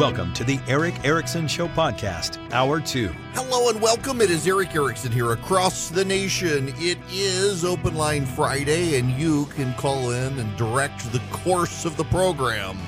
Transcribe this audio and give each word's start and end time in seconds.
Welcome 0.00 0.32
to 0.32 0.44
the 0.44 0.58
Erick 0.66 0.94
Erickson 1.04 1.46
Show 1.46 1.68
podcast, 1.68 2.38
Hour 2.54 2.80
2. 2.80 3.08
Hello 3.34 3.68
and 3.68 3.82
welcome. 3.82 4.22
It 4.22 4.30
is 4.30 4.46
Erick 4.46 4.74
Erickson 4.74 5.12
here 5.12 5.32
across 5.32 5.90
the 5.90 6.06
nation. 6.06 6.72
It 6.78 6.96
is 7.12 7.66
Open 7.66 7.94
Line 7.94 8.24
Friday, 8.24 8.98
and 8.98 9.10
you 9.10 9.44
can 9.54 9.74
call 9.74 10.12
in 10.12 10.38
and 10.38 10.56
direct 10.56 11.12
the 11.12 11.20
course 11.30 11.84
of 11.84 11.98
the 11.98 12.04
program. 12.04 12.78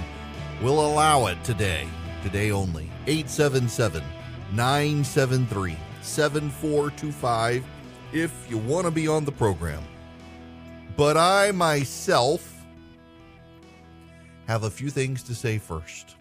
We'll 0.62 0.80
allow 0.80 1.26
it 1.26 1.44
today, 1.44 1.86
today 2.22 2.50
only. 2.50 2.84
877 3.06 4.02
973 4.54 5.76
7425 6.00 7.62
if 8.14 8.50
you 8.50 8.56
want 8.56 8.86
to 8.86 8.90
be 8.90 9.06
on 9.06 9.26
the 9.26 9.32
program. 9.32 9.84
But 10.96 11.18
I 11.18 11.50
myself 11.50 12.64
have 14.46 14.64
a 14.64 14.70
few 14.70 14.88
things 14.88 15.22
to 15.24 15.34
say 15.34 15.58
first. 15.58 16.16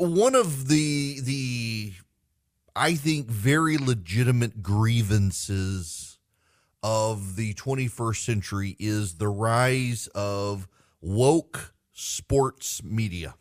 One 0.00 0.34
of 0.34 0.68
the 0.68 1.20
the 1.20 1.92
I 2.74 2.94
think 2.94 3.26
very 3.26 3.76
legitimate 3.76 4.62
grievances 4.62 6.16
of 6.82 7.36
the 7.36 7.52
21st 7.52 8.24
century 8.24 8.76
is 8.78 9.16
the 9.16 9.28
rise 9.28 10.08
of 10.14 10.66
woke 11.02 11.74
sports 11.92 12.82
media. 12.82 13.34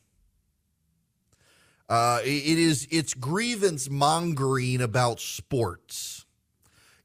Uh, 1.88 2.20
it 2.26 2.58
is 2.58 2.90
it's 2.91 3.13
grievance 3.13 3.90
mongering 3.90 4.82
about 4.82 5.21
sports. 5.21 6.26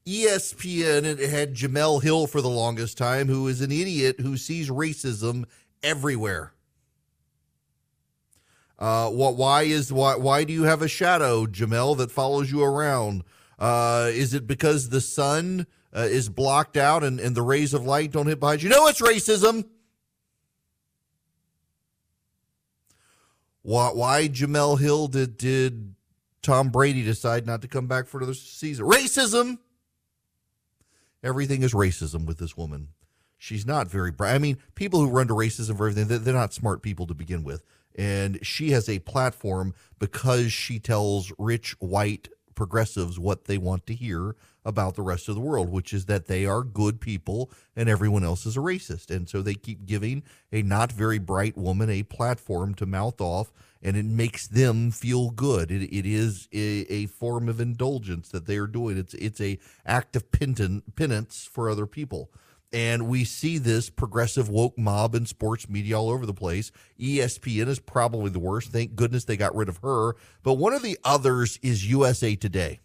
ESPN 0.04 1.04
it 1.04 1.30
had 1.30 1.54
Jemele 1.54 2.02
Hill 2.02 2.26
for 2.26 2.40
the 2.40 2.50
longest 2.50 2.98
time, 2.98 3.28
who 3.28 3.46
is 3.46 3.60
an 3.60 3.70
idiot 3.70 4.18
who 4.18 4.36
sees 4.36 4.68
racism 4.68 5.44
everywhere. 5.80 6.53
Uh, 8.78 9.08
what? 9.08 9.36
Why 9.36 9.62
is 9.62 9.92
why? 9.92 10.16
Why 10.16 10.44
do 10.44 10.52
you 10.52 10.64
have 10.64 10.82
a 10.82 10.88
shadow, 10.88 11.46
Jemele, 11.46 11.96
that 11.98 12.10
follows 12.10 12.50
you 12.50 12.62
around? 12.62 13.22
Uh, 13.58 14.10
is 14.12 14.34
it 14.34 14.46
because 14.46 14.88
the 14.88 15.00
sun 15.00 15.66
uh, 15.94 16.00
is 16.00 16.28
blocked 16.28 16.76
out 16.76 17.04
and, 17.04 17.20
and 17.20 17.36
the 17.36 17.42
rays 17.42 17.72
of 17.72 17.84
light 17.84 18.10
don't 18.10 18.26
hit 18.26 18.40
behind 18.40 18.62
you? 18.62 18.68
No, 18.68 18.88
it's 18.88 19.00
racism. 19.00 19.64
Why? 23.62 23.90
Why 23.90 24.28
Jemele 24.28 24.80
Hill 24.80 25.06
did 25.06 25.36
did 25.36 25.94
Tom 26.42 26.70
Brady 26.70 27.02
decide 27.04 27.46
not 27.46 27.62
to 27.62 27.68
come 27.68 27.86
back 27.86 28.08
for 28.08 28.18
another 28.18 28.34
season? 28.34 28.86
Racism. 28.86 29.58
Everything 31.22 31.62
is 31.62 31.72
racism 31.72 32.26
with 32.26 32.38
this 32.38 32.56
woman. 32.56 32.88
She's 33.38 33.64
not 33.64 33.88
very 33.88 34.10
bright. 34.10 34.34
I 34.34 34.38
mean, 34.38 34.58
people 34.74 35.00
who 35.00 35.08
run 35.08 35.28
to 35.28 35.34
racism 35.34 35.76
for 35.76 35.88
everything, 35.88 36.22
they're 36.22 36.34
not 36.34 36.52
smart 36.52 36.82
people 36.82 37.06
to 37.06 37.14
begin 37.14 37.44
with 37.44 37.62
and 37.94 38.44
she 38.44 38.70
has 38.70 38.88
a 38.88 38.98
platform 39.00 39.74
because 39.98 40.52
she 40.52 40.78
tells 40.78 41.32
rich 41.38 41.76
white 41.80 42.28
progressives 42.54 43.18
what 43.18 43.44
they 43.44 43.58
want 43.58 43.86
to 43.86 43.94
hear 43.94 44.36
about 44.64 44.94
the 44.94 45.02
rest 45.02 45.28
of 45.28 45.34
the 45.34 45.40
world, 45.40 45.68
which 45.70 45.92
is 45.92 46.06
that 46.06 46.26
they 46.26 46.46
are 46.46 46.62
good 46.62 47.00
people 47.00 47.50
and 47.76 47.88
everyone 47.88 48.24
else 48.24 48.46
is 48.46 48.56
a 48.56 48.60
racist. 48.60 49.14
And 49.14 49.28
so 49.28 49.42
they 49.42 49.54
keep 49.54 49.84
giving 49.84 50.22
a 50.52 50.62
not 50.62 50.90
very 50.90 51.18
bright 51.18 51.56
woman 51.56 51.90
a 51.90 52.02
platform 52.02 52.74
to 52.76 52.86
mouth 52.86 53.20
off, 53.20 53.52
and 53.82 53.96
it 53.96 54.06
makes 54.06 54.46
them 54.46 54.90
feel 54.90 55.30
good. 55.30 55.70
It, 55.70 55.94
it 55.94 56.06
is 56.06 56.48
a, 56.52 56.86
a 56.88 57.06
form 57.06 57.48
of 57.48 57.60
indulgence 57.60 58.30
that 58.30 58.46
they 58.46 58.56
are 58.56 58.66
doing. 58.66 58.96
It's 58.96 59.14
it's 59.14 59.40
a 59.40 59.58
act 59.84 60.16
of 60.16 60.24
penance 60.32 61.48
for 61.52 61.68
other 61.68 61.86
people. 61.86 62.30
And 62.74 63.06
we 63.06 63.24
see 63.24 63.58
this 63.58 63.88
progressive 63.88 64.48
woke 64.48 64.76
mob 64.76 65.14
in 65.14 65.26
sports 65.26 65.68
media 65.68 65.96
all 65.96 66.10
over 66.10 66.26
the 66.26 66.34
place. 66.34 66.72
ESPN 66.98 67.68
is 67.68 67.78
probably 67.78 68.30
the 68.30 68.40
worst. 68.40 68.72
Thank 68.72 68.96
goodness 68.96 69.24
they 69.24 69.36
got 69.36 69.54
rid 69.54 69.68
of 69.68 69.76
her. 69.76 70.16
But 70.42 70.54
one 70.54 70.72
of 70.72 70.82
the 70.82 70.98
others 71.04 71.60
is 71.62 71.88
USA 71.88 72.34
Today. 72.34 72.80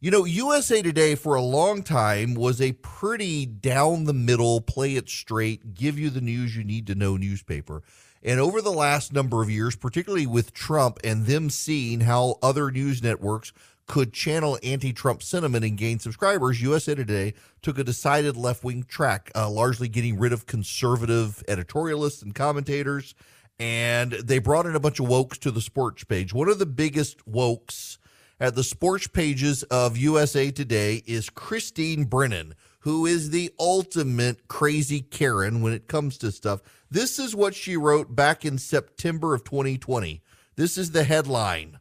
You 0.00 0.10
know, 0.10 0.24
USA 0.24 0.80
Today 0.80 1.14
for 1.14 1.34
a 1.34 1.42
long 1.42 1.82
time 1.82 2.34
was 2.34 2.62
a 2.62 2.72
pretty 2.72 3.44
down 3.44 4.04
the 4.04 4.14
middle, 4.14 4.62
play 4.62 4.96
it 4.96 5.10
straight, 5.10 5.74
give 5.74 5.98
you 5.98 6.08
the 6.08 6.22
news 6.22 6.56
you 6.56 6.64
need 6.64 6.86
to 6.86 6.94
know 6.94 7.18
newspaper. 7.18 7.82
And 8.22 8.40
over 8.40 8.62
the 8.62 8.72
last 8.72 9.12
number 9.12 9.42
of 9.42 9.50
years, 9.50 9.76
particularly 9.76 10.26
with 10.26 10.54
Trump 10.54 10.98
and 11.04 11.26
them 11.26 11.50
seeing 11.50 12.00
how 12.00 12.36
other 12.42 12.70
news 12.70 13.02
networks 13.02 13.52
could 13.88 14.12
channel 14.12 14.58
anti 14.62 14.92
Trump 14.92 15.22
sentiment 15.22 15.64
and 15.64 15.76
gain 15.76 15.98
subscribers, 15.98 16.62
USA 16.62 16.94
Today 16.94 17.34
took 17.62 17.78
a 17.78 17.84
decided 17.84 18.36
left 18.36 18.62
wing 18.62 18.84
track, 18.84 19.32
uh, 19.34 19.50
largely 19.50 19.88
getting 19.88 20.18
rid 20.18 20.32
of 20.32 20.46
conservative 20.46 21.42
editorialists 21.48 22.22
and 22.22 22.34
commentators. 22.34 23.14
And 23.58 24.12
they 24.12 24.38
brought 24.38 24.66
in 24.66 24.76
a 24.76 24.80
bunch 24.80 25.00
of 25.00 25.06
wokes 25.06 25.38
to 25.38 25.50
the 25.50 25.60
sports 25.60 26.04
page. 26.04 26.32
One 26.32 26.48
of 26.48 26.60
the 26.60 26.66
biggest 26.66 27.26
wokes 27.26 27.98
at 28.38 28.54
the 28.54 28.62
sports 28.62 29.08
pages 29.08 29.64
of 29.64 29.96
USA 29.96 30.52
Today 30.52 31.02
is 31.06 31.28
Christine 31.28 32.04
Brennan, 32.04 32.54
who 32.80 33.04
is 33.04 33.30
the 33.30 33.50
ultimate 33.58 34.46
crazy 34.46 35.00
Karen 35.00 35.60
when 35.60 35.72
it 35.72 35.88
comes 35.88 36.18
to 36.18 36.30
stuff. 36.30 36.60
This 36.90 37.18
is 37.18 37.34
what 37.34 37.54
she 37.54 37.76
wrote 37.76 38.14
back 38.14 38.44
in 38.44 38.58
September 38.58 39.34
of 39.34 39.42
2020. 39.42 40.22
This 40.54 40.78
is 40.78 40.92
the 40.92 41.04
headline 41.04 41.80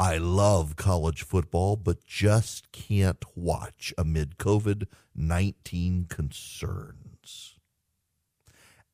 I 0.00 0.16
love 0.16 0.76
college 0.76 1.24
football, 1.24 1.76
but 1.76 2.06
just 2.06 2.72
can't 2.72 3.22
watch 3.36 3.92
amid 3.98 4.38
COVID 4.38 4.86
19 5.14 6.06
concerns. 6.08 7.58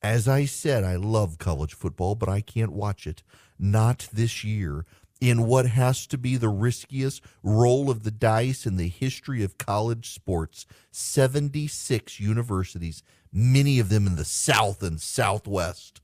As 0.02 0.26
I 0.26 0.46
said, 0.46 0.82
I 0.82 0.96
love 0.96 1.38
college 1.38 1.74
football, 1.74 2.16
but 2.16 2.28
I 2.28 2.40
can't 2.40 2.72
watch 2.72 3.06
it. 3.06 3.22
Not 3.56 4.08
this 4.12 4.42
year. 4.42 4.84
In 5.20 5.46
what 5.46 5.66
has 5.66 6.08
to 6.08 6.18
be 6.18 6.36
the 6.36 6.48
riskiest 6.48 7.22
roll 7.40 7.88
of 7.88 8.02
the 8.02 8.10
dice 8.10 8.66
in 8.66 8.76
the 8.76 8.88
history 8.88 9.44
of 9.44 9.58
college 9.58 10.10
sports, 10.10 10.66
76 10.90 12.18
universities, 12.18 13.04
many 13.32 13.78
of 13.78 13.90
them 13.90 14.08
in 14.08 14.16
the 14.16 14.24
South 14.24 14.82
and 14.82 15.00
Southwest, 15.00 16.00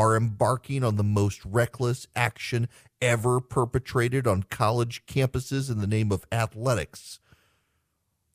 are 0.00 0.16
embarking 0.16 0.82
on 0.82 0.96
the 0.96 1.04
most 1.04 1.44
reckless 1.44 2.06
action 2.16 2.66
ever 3.02 3.38
perpetrated 3.38 4.26
on 4.26 4.42
college 4.44 5.04
campuses 5.04 5.70
in 5.70 5.78
the 5.78 5.86
name 5.86 6.10
of 6.10 6.24
athletics. 6.32 7.20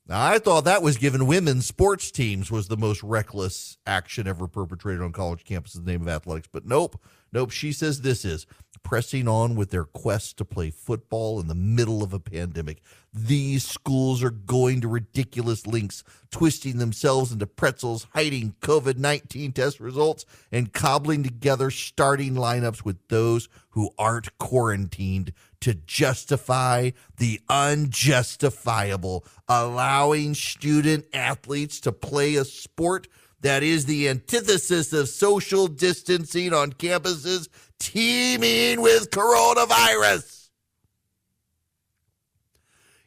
Now, 0.06 0.24
I 0.24 0.38
thought 0.38 0.64
that 0.64 0.84
was 0.84 0.96
given 0.96 1.26
women's 1.26 1.66
sports 1.66 2.12
teams 2.12 2.52
was 2.52 2.68
the 2.68 2.76
most 2.76 3.02
reckless 3.02 3.78
action 3.84 4.28
ever 4.28 4.46
perpetrated 4.46 5.02
on 5.02 5.10
college 5.10 5.44
campuses 5.44 5.78
in 5.78 5.84
the 5.84 5.90
name 5.90 6.02
of 6.02 6.08
athletics, 6.08 6.48
but 6.52 6.64
nope, 6.64 7.00
nope. 7.32 7.50
She 7.50 7.72
says 7.72 8.00
this 8.00 8.24
is 8.24 8.46
pressing 8.86 9.26
on 9.26 9.56
with 9.56 9.70
their 9.70 9.82
quest 9.82 10.36
to 10.36 10.44
play 10.44 10.70
football 10.70 11.40
in 11.40 11.48
the 11.48 11.56
middle 11.56 12.04
of 12.04 12.12
a 12.12 12.20
pandemic. 12.20 12.80
These 13.12 13.66
schools 13.66 14.22
are 14.22 14.30
going 14.30 14.80
to 14.80 14.86
ridiculous 14.86 15.66
lengths, 15.66 16.04
twisting 16.30 16.78
themselves 16.78 17.32
into 17.32 17.48
pretzels, 17.48 18.06
hiding 18.14 18.54
COVID 18.60 18.96
19 18.96 19.50
test 19.50 19.80
results, 19.80 20.24
and 20.52 20.72
cobbling 20.72 21.24
together 21.24 21.72
starting 21.72 22.34
lineups 22.34 22.84
with 22.84 22.98
those 23.08 23.48
who 23.70 23.90
aren't 23.98 24.38
quarantined 24.38 25.32
to 25.62 25.74
justify 25.74 26.90
the 27.16 27.40
unjustifiable, 27.48 29.24
allowing 29.48 30.32
student 30.34 31.06
athletes 31.12 31.80
to 31.80 31.90
play 31.90 32.36
a 32.36 32.44
sport 32.44 33.08
that 33.40 33.62
is 33.62 33.86
the 33.86 34.08
antithesis 34.08 34.92
of 34.92 35.08
social 35.08 35.66
distancing 35.66 36.52
on 36.52 36.72
campuses 36.72 37.48
teeming 37.78 38.80
with 38.80 39.10
coronavirus. 39.10 40.48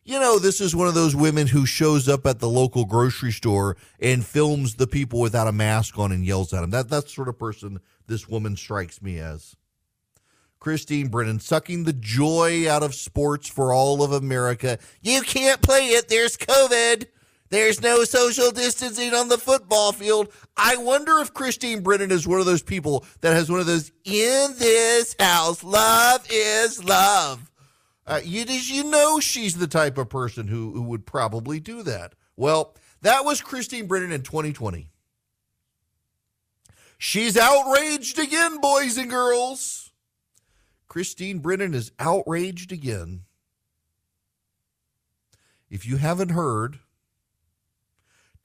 You 0.03 0.19
know, 0.19 0.39
this 0.39 0.59
is 0.59 0.75
one 0.75 0.87
of 0.87 0.95
those 0.95 1.15
women 1.15 1.45
who 1.45 1.67
shows 1.67 2.09
up 2.09 2.25
at 2.25 2.39
the 2.39 2.49
local 2.49 2.83
grocery 2.85 3.31
store 3.31 3.77
and 3.99 4.25
films 4.25 4.75
the 4.75 4.87
people 4.87 5.19
without 5.19 5.47
a 5.47 5.51
mask 5.51 5.99
on 5.99 6.11
and 6.11 6.25
yells 6.25 6.51
at 6.51 6.61
them. 6.61 6.71
That, 6.71 6.89
that's 6.89 7.05
the 7.05 7.11
sort 7.11 7.27
of 7.27 7.37
person 7.37 7.79
this 8.07 8.27
woman 8.27 8.57
strikes 8.57 9.01
me 9.03 9.19
as. 9.19 9.55
Christine 10.59 11.09
Brennan 11.09 11.39
sucking 11.39 11.83
the 11.83 11.93
joy 11.93 12.69
out 12.69 12.83
of 12.83 12.95
sports 12.95 13.47
for 13.47 13.71
all 13.71 14.03
of 14.03 14.11
America. 14.11 14.79
You 15.01 15.21
can't 15.21 15.61
play 15.61 15.89
it. 15.89 16.09
There's 16.09 16.35
COVID. 16.37 17.05
There's 17.49 17.81
no 17.81 18.03
social 18.03 18.51
distancing 18.51 19.13
on 19.13 19.27
the 19.27 19.37
football 19.37 19.91
field. 19.91 20.31
I 20.55 20.77
wonder 20.77 21.17
if 21.19 21.33
Christine 21.33 21.81
Brennan 21.81 22.11
is 22.11 22.27
one 22.27 22.39
of 22.39 22.45
those 22.45 22.61
people 22.61 23.05
that 23.21 23.33
has 23.33 23.49
one 23.49 23.59
of 23.59 23.65
those 23.65 23.91
in 24.05 24.53
this 24.57 25.15
house, 25.19 25.63
love 25.63 26.25
is 26.29 26.83
love. 26.83 27.49
Uh, 28.05 28.19
you, 28.23 28.43
you 28.45 28.83
know 28.83 29.19
she's 29.19 29.57
the 29.57 29.67
type 29.67 29.97
of 29.97 30.09
person 30.09 30.47
who, 30.47 30.73
who 30.73 30.81
would 30.83 31.05
probably 31.05 31.59
do 31.59 31.83
that. 31.83 32.13
Well, 32.35 32.75
that 33.01 33.25
was 33.25 33.41
Christine 33.41 33.87
Brennan 33.87 34.11
in 34.11 34.21
2020. 34.21 34.89
She's 36.97 37.37
outraged 37.37 38.19
again, 38.19 38.59
boys 38.59 38.97
and 38.97 39.09
girls. 39.09 39.91
Christine 40.87 41.39
Brennan 41.39 41.73
is 41.73 41.91
outraged 41.97 42.71
again. 42.71 43.21
If 45.69 45.85
you 45.85 45.97
haven't 45.97 46.29
heard, 46.29 46.79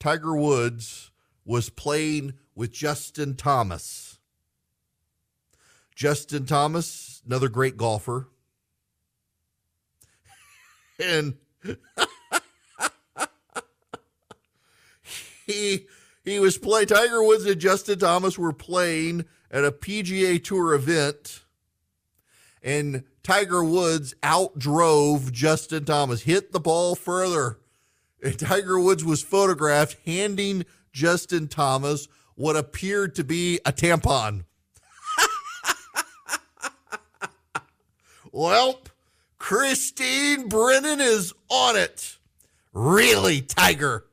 Tiger 0.05 0.37
Woods 0.37 1.09
was 1.45 1.71
playing 1.71 2.35
with 2.53 2.71
Justin 2.71 3.35
Thomas. 3.35 4.19
Justin 5.95 6.45
Thomas, 6.45 7.23
another 7.25 7.49
great 7.49 7.75
golfer. 7.75 8.29
And 11.03 11.37
he 15.47 15.87
he 16.23 16.39
was 16.39 16.59
playing 16.59 16.87
Tiger 16.87 17.23
Woods 17.23 17.47
and 17.47 17.59
Justin 17.59 17.97
Thomas 17.97 18.37
were 18.37 18.53
playing 18.53 19.25
at 19.49 19.65
a 19.65 19.71
PGA 19.71 20.41
Tour 20.41 20.75
event 20.75 21.43
and 22.61 23.03
Tiger 23.23 23.63
Woods 23.63 24.13
outdrove 24.21 25.31
Justin 25.31 25.83
Thomas, 25.83 26.21
hit 26.21 26.51
the 26.51 26.59
ball 26.59 26.93
further. 26.93 27.57
Tiger 28.37 28.79
Woods 28.79 29.03
was 29.03 29.21
photographed 29.21 29.97
handing 30.05 30.65
Justin 30.91 31.47
Thomas 31.47 32.07
what 32.35 32.55
appeared 32.55 33.15
to 33.15 33.23
be 33.23 33.59
a 33.65 33.71
tampon. 33.71 34.45
well, 38.31 38.81
Christine 39.37 40.49
Brennan 40.49 40.99
is 40.99 41.33
on 41.49 41.75
it. 41.77 42.17
Really, 42.73 43.41
Tiger? 43.41 44.05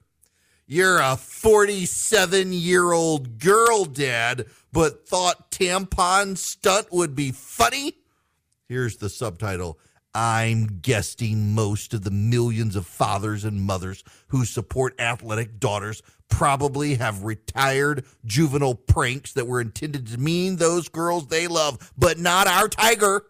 You're 0.66 1.00
a 1.00 1.16
47 1.16 2.52
year 2.52 2.92
old 2.92 3.38
girl 3.38 3.84
dad, 3.84 4.46
but 4.72 5.06
thought 5.06 5.50
tampon 5.50 6.38
stunt 6.38 6.88
would 6.92 7.14
be 7.14 7.32
funny? 7.32 7.94
Here's 8.68 8.96
the 8.96 9.10
subtitle 9.10 9.78
I'm 10.14 10.80
guessing 10.82 11.54
most 11.54 11.94
of 11.94 12.02
the 12.02 12.10
millions 12.10 12.76
of 12.76 12.86
fathers 12.86 13.44
and 13.44 13.62
mothers 13.62 14.04
who 14.28 14.44
support 14.44 15.00
athletic 15.00 15.58
daughters 15.58 16.02
probably 16.28 16.96
have 16.96 17.24
retired 17.24 18.04
juvenile 18.24 18.74
pranks 18.74 19.32
that 19.32 19.46
were 19.46 19.60
intended 19.60 20.06
to 20.08 20.18
mean 20.18 20.56
those 20.56 20.88
girls 20.88 21.26
they 21.26 21.46
love, 21.46 21.92
but 21.96 22.18
not 22.18 22.46
our 22.46 22.68
tiger. 22.68 23.24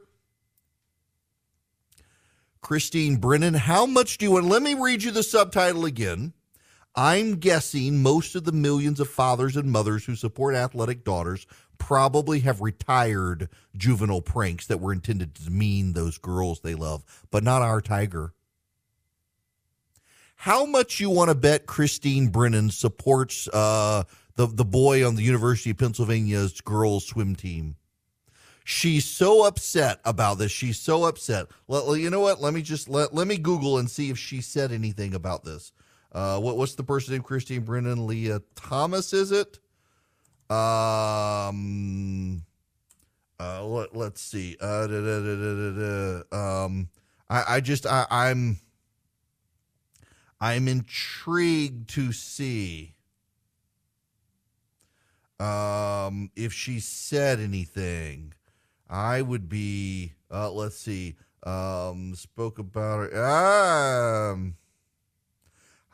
Christine 2.60 3.16
Brennan, 3.16 3.54
how 3.54 3.86
much 3.86 4.18
do 4.18 4.24
you 4.24 4.32
want? 4.32 4.46
Let 4.46 4.62
me 4.62 4.74
read 4.74 5.02
you 5.02 5.10
the 5.10 5.24
subtitle 5.24 5.84
again. 5.84 6.32
I'm 6.94 7.36
guessing 7.36 8.02
most 8.02 8.34
of 8.34 8.44
the 8.44 8.52
millions 8.52 9.00
of 9.00 9.08
fathers 9.08 9.56
and 9.56 9.70
mothers 9.70 10.04
who 10.04 10.14
support 10.14 10.54
athletic 10.54 11.04
daughters 11.04 11.46
probably 11.82 12.38
have 12.38 12.60
retired 12.60 13.48
juvenile 13.76 14.22
pranks 14.22 14.68
that 14.68 14.78
were 14.80 14.92
intended 14.92 15.34
to 15.34 15.46
demean 15.46 15.94
those 15.94 16.16
girls 16.16 16.60
they 16.60 16.76
love, 16.76 17.02
but 17.32 17.42
not 17.42 17.60
our 17.60 17.80
tiger. 17.80 18.32
How 20.36 20.64
much 20.64 21.00
you 21.00 21.10
want 21.10 21.30
to 21.30 21.34
bet 21.34 21.66
Christine 21.66 22.28
Brennan 22.28 22.70
supports 22.70 23.48
uh, 23.48 24.04
the 24.36 24.46
the 24.46 24.64
boy 24.64 25.04
on 25.04 25.16
the 25.16 25.24
University 25.24 25.70
of 25.70 25.78
Pennsylvania's 25.78 26.60
girls 26.60 27.04
swim 27.04 27.34
team? 27.34 27.74
She's 28.62 29.04
so 29.04 29.44
upset 29.44 29.98
about 30.04 30.38
this. 30.38 30.52
She's 30.52 30.78
so 30.78 31.04
upset. 31.04 31.48
Well, 31.66 31.96
you 31.96 32.10
know 32.10 32.20
what? 32.20 32.40
Let 32.40 32.54
me 32.54 32.62
just 32.62 32.88
let 32.88 33.12
let 33.12 33.26
me 33.26 33.38
Google 33.38 33.78
and 33.78 33.90
see 33.90 34.08
if 34.08 34.18
she 34.18 34.40
said 34.40 34.70
anything 34.70 35.14
about 35.14 35.42
this. 35.42 35.72
Uh, 36.12 36.38
what 36.38 36.56
what's 36.56 36.76
the 36.76 36.84
person 36.84 37.14
named 37.14 37.24
Christine 37.24 37.62
Brennan? 37.62 38.06
Lia 38.06 38.40
Thomas, 38.54 39.12
is 39.12 39.32
it? 39.32 39.58
Um, 40.52 42.44
uh, 43.40 43.64
let, 43.64 43.96
let's 43.96 44.20
see. 44.20 44.56
Uh, 44.60 44.86
da, 44.86 45.00
da, 45.00 46.22
da, 46.30 46.64
um, 46.64 46.88
I, 47.30 47.56
I 47.56 47.60
just, 47.60 47.86
I, 47.86 48.06
I'm, 48.10 48.58
I'm 50.40 50.68
intrigued 50.68 51.88
to 51.90 52.12
see, 52.12 52.94
um, 55.40 56.30
if 56.36 56.52
she 56.52 56.80
said 56.80 57.40
anything. 57.40 58.34
I 58.90 59.22
would 59.22 59.48
be, 59.48 60.12
uh, 60.30 60.50
let's 60.52 60.76
see, 60.76 61.16
um, 61.44 62.14
spoke 62.14 62.58
about 62.58 63.10
her. 63.10 64.30
Um, 64.32 64.56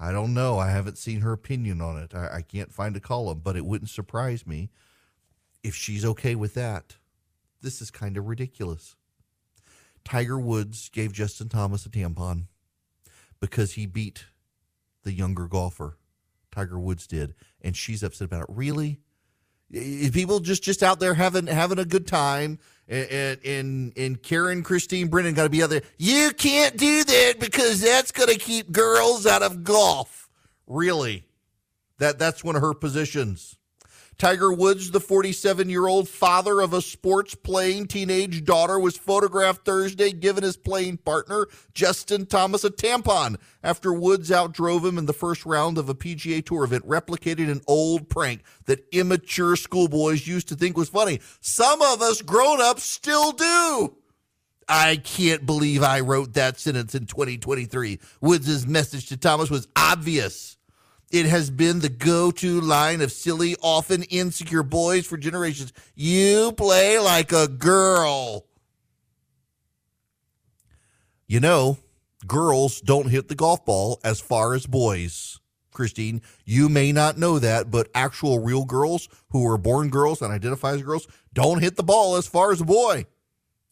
I 0.00 0.12
don't 0.12 0.34
know. 0.34 0.58
I 0.58 0.70
haven't 0.70 0.98
seen 0.98 1.22
her 1.22 1.32
opinion 1.32 1.80
on 1.80 1.96
it. 1.98 2.14
I, 2.14 2.36
I, 2.36 2.42
can't 2.42 2.72
find 2.72 2.96
a 2.96 3.00
column, 3.00 3.40
but 3.42 3.56
it 3.56 3.64
wouldn't 3.64 3.90
surprise 3.90 4.46
me 4.46 4.70
if 5.64 5.74
she's 5.74 6.04
okay 6.04 6.34
with 6.36 6.54
that. 6.54 6.96
This 7.60 7.82
is 7.82 7.90
kind 7.90 8.16
of 8.16 8.28
ridiculous. 8.28 8.94
Tiger 10.04 10.38
Woods 10.38 10.88
gave 10.88 11.12
Justin 11.12 11.48
Thomas 11.48 11.84
a 11.84 11.90
tampon 11.90 12.44
because 13.40 13.72
he 13.72 13.86
beat 13.86 14.26
the 15.02 15.12
younger 15.12 15.48
golfer. 15.48 15.98
Tiger 16.52 16.78
Woods 16.78 17.06
did, 17.06 17.34
and 17.60 17.76
she's 17.76 18.02
upset 18.02 18.26
about 18.26 18.42
it. 18.42 18.46
Really? 18.48 19.00
People 19.70 20.40
just 20.40 20.62
just 20.62 20.82
out 20.82 20.98
there 20.98 21.14
having 21.14 21.46
having 21.46 21.78
a 21.78 21.84
good 21.84 22.06
time 22.06 22.58
and 22.88 23.38
and 23.44 23.92
and 23.96 24.22
Karen 24.22 24.62
Christine 24.62 25.08
Brennan 25.08 25.34
got 25.34 25.44
to 25.44 25.50
be 25.50 25.62
out 25.62 25.70
there. 25.70 25.82
You 25.98 26.30
can't 26.30 26.76
do 26.76 27.04
that 27.04 27.34
because 27.38 27.82
that's 27.82 28.10
going 28.10 28.30
to 28.30 28.38
keep 28.38 28.72
girls 28.72 29.26
out 29.26 29.42
of 29.42 29.64
golf. 29.64 30.28
Really, 30.66 31.24
that 31.98 32.18
that's 32.18 32.42
one 32.42 32.56
of 32.56 32.62
her 32.62 32.72
positions. 32.72 33.57
Tiger 34.18 34.52
Woods, 34.52 34.90
the 34.90 34.98
47 34.98 35.70
year 35.70 35.86
old 35.86 36.08
father 36.08 36.60
of 36.60 36.72
a 36.72 36.82
sports 36.82 37.36
playing 37.36 37.86
teenage 37.86 38.44
daughter, 38.44 38.76
was 38.76 38.96
photographed 38.96 39.64
Thursday 39.64 40.10
giving 40.10 40.42
his 40.42 40.56
playing 40.56 40.96
partner, 40.96 41.46
Justin 41.72 42.26
Thomas, 42.26 42.64
a 42.64 42.70
tampon 42.70 43.36
after 43.62 43.92
Woods 43.92 44.30
outdrove 44.30 44.84
him 44.84 44.98
in 44.98 45.06
the 45.06 45.12
first 45.12 45.46
round 45.46 45.78
of 45.78 45.88
a 45.88 45.94
PGA 45.94 46.44
Tour 46.44 46.64
event, 46.64 46.84
replicating 46.84 47.48
an 47.48 47.60
old 47.68 48.08
prank 48.08 48.42
that 48.64 48.84
immature 48.92 49.54
schoolboys 49.54 50.26
used 50.26 50.48
to 50.48 50.56
think 50.56 50.76
was 50.76 50.88
funny. 50.88 51.20
Some 51.40 51.80
of 51.80 52.02
us 52.02 52.20
grown 52.20 52.60
ups 52.60 52.82
still 52.82 53.30
do. 53.30 53.94
I 54.68 54.96
can't 54.96 55.46
believe 55.46 55.84
I 55.84 56.00
wrote 56.00 56.34
that 56.34 56.58
sentence 56.58 56.94
in 56.94 57.06
2023. 57.06 58.00
Woods' 58.20 58.66
message 58.66 59.06
to 59.06 59.16
Thomas 59.16 59.48
was 59.48 59.68
obvious. 59.76 60.57
It 61.10 61.26
has 61.26 61.50
been 61.50 61.80
the 61.80 61.88
go 61.88 62.30
to 62.32 62.60
line 62.60 63.00
of 63.00 63.12
silly, 63.12 63.56
often 63.62 64.02
insecure 64.04 64.62
boys 64.62 65.06
for 65.06 65.16
generations. 65.16 65.72
You 65.94 66.52
play 66.52 66.98
like 66.98 67.32
a 67.32 67.48
girl. 67.48 68.44
You 71.26 71.40
know, 71.40 71.78
girls 72.26 72.80
don't 72.80 73.08
hit 73.08 73.28
the 73.28 73.34
golf 73.34 73.64
ball 73.64 74.00
as 74.04 74.20
far 74.20 74.54
as 74.54 74.66
boys. 74.66 75.40
Christine, 75.72 76.22
you 76.44 76.68
may 76.68 76.92
not 76.92 77.18
know 77.18 77.38
that, 77.38 77.70
but 77.70 77.88
actual 77.94 78.40
real 78.40 78.64
girls 78.64 79.08
who 79.30 79.46
are 79.46 79.56
born 79.56 79.90
girls 79.90 80.20
and 80.20 80.32
identify 80.32 80.72
as 80.72 80.82
girls 80.82 81.06
don't 81.32 81.62
hit 81.62 81.76
the 81.76 81.82
ball 81.82 82.16
as 82.16 82.26
far 82.26 82.50
as 82.50 82.60
a 82.60 82.64
boy 82.64 83.06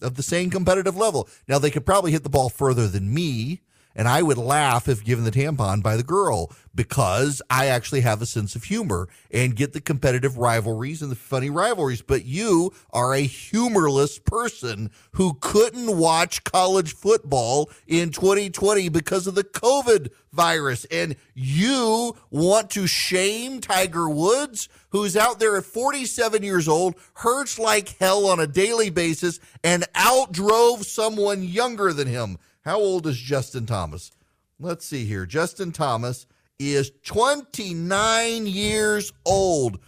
of 0.01 0.15
the 0.15 0.23
same 0.23 0.49
competitive 0.49 0.97
level. 0.97 1.29
Now, 1.49 1.59
they 1.59 1.71
could 1.71 1.85
probably 1.85 2.13
hit 2.13 2.23
the 2.23 2.31
ball 2.31 2.49
further 2.49 2.87
than 2.87 3.13
me 3.13 3.61
and 3.97 4.07
I 4.07 4.23
would 4.23 4.37
laugh 4.37 4.89
if 4.89 5.03
given 5.03 5.25
the 5.25 5.31
tampon 5.31 5.83
by 5.83 5.97
the 5.97 6.03
girl 6.03 6.53
because 6.75 7.41
I 7.49 7.67
actually 7.67 8.03
have 8.03 8.21
a 8.21 8.27
sense 8.27 8.55
of 8.55 8.65
humor 8.65 9.09
and 9.31 9.57
get 9.57 9.73
the 9.73 9.81
competitive 9.81 10.37
rivalries 10.37 11.01
and 11.01 11.11
the 11.11 11.17
funny 11.17 11.49
rivalries. 11.49 12.03
But 12.03 12.27
you 12.27 12.75
are 12.93 13.15
a 13.15 13.23
humorless 13.23 14.19
person 14.19 14.91
who 15.13 15.39
couldn't 15.41 15.97
watch 15.97 16.45
college 16.45 16.95
football 16.95 17.71
in 17.87 18.11
2020 18.11 18.91
because 18.91 19.27
of 19.27 19.35
the 19.35 19.45
COVID 19.45 20.11
virus. 20.31 20.85
And 20.91 21.17
you 21.35 22.15
want 22.31 22.69
to 22.71 22.87
shame 22.87 23.63
Tiger 23.63 24.11
Woods, 24.11 24.69
who's 24.91 25.17
out 25.17 25.41
there 25.41 25.57
at 25.57 25.65
47 25.65 26.43
years 26.43 26.69
old, 26.69 26.97
hurts 27.15 27.59
like 27.59 27.97
hell 27.99 28.27
on 28.27 28.39
a 28.39 28.47
daily 28.47 28.91
basis, 28.91 29.41
and 29.65 29.85
outdrove 29.95 30.85
someone 30.85 31.43
younger 31.43 31.95
than 31.95 32.09
him. 32.09 32.37
How 32.67 32.81
old 32.81 33.07
is 33.07 33.17
Justin 33.17 33.65
Thomas? 33.65 34.11
Let's 34.59 34.85
see 34.85 35.05
here. 35.05 35.25
Justin 35.25 35.71
Thomas 35.71 36.27
is 36.59 36.91
29 37.05 38.47
years 38.49 39.13
old. 39.25 39.79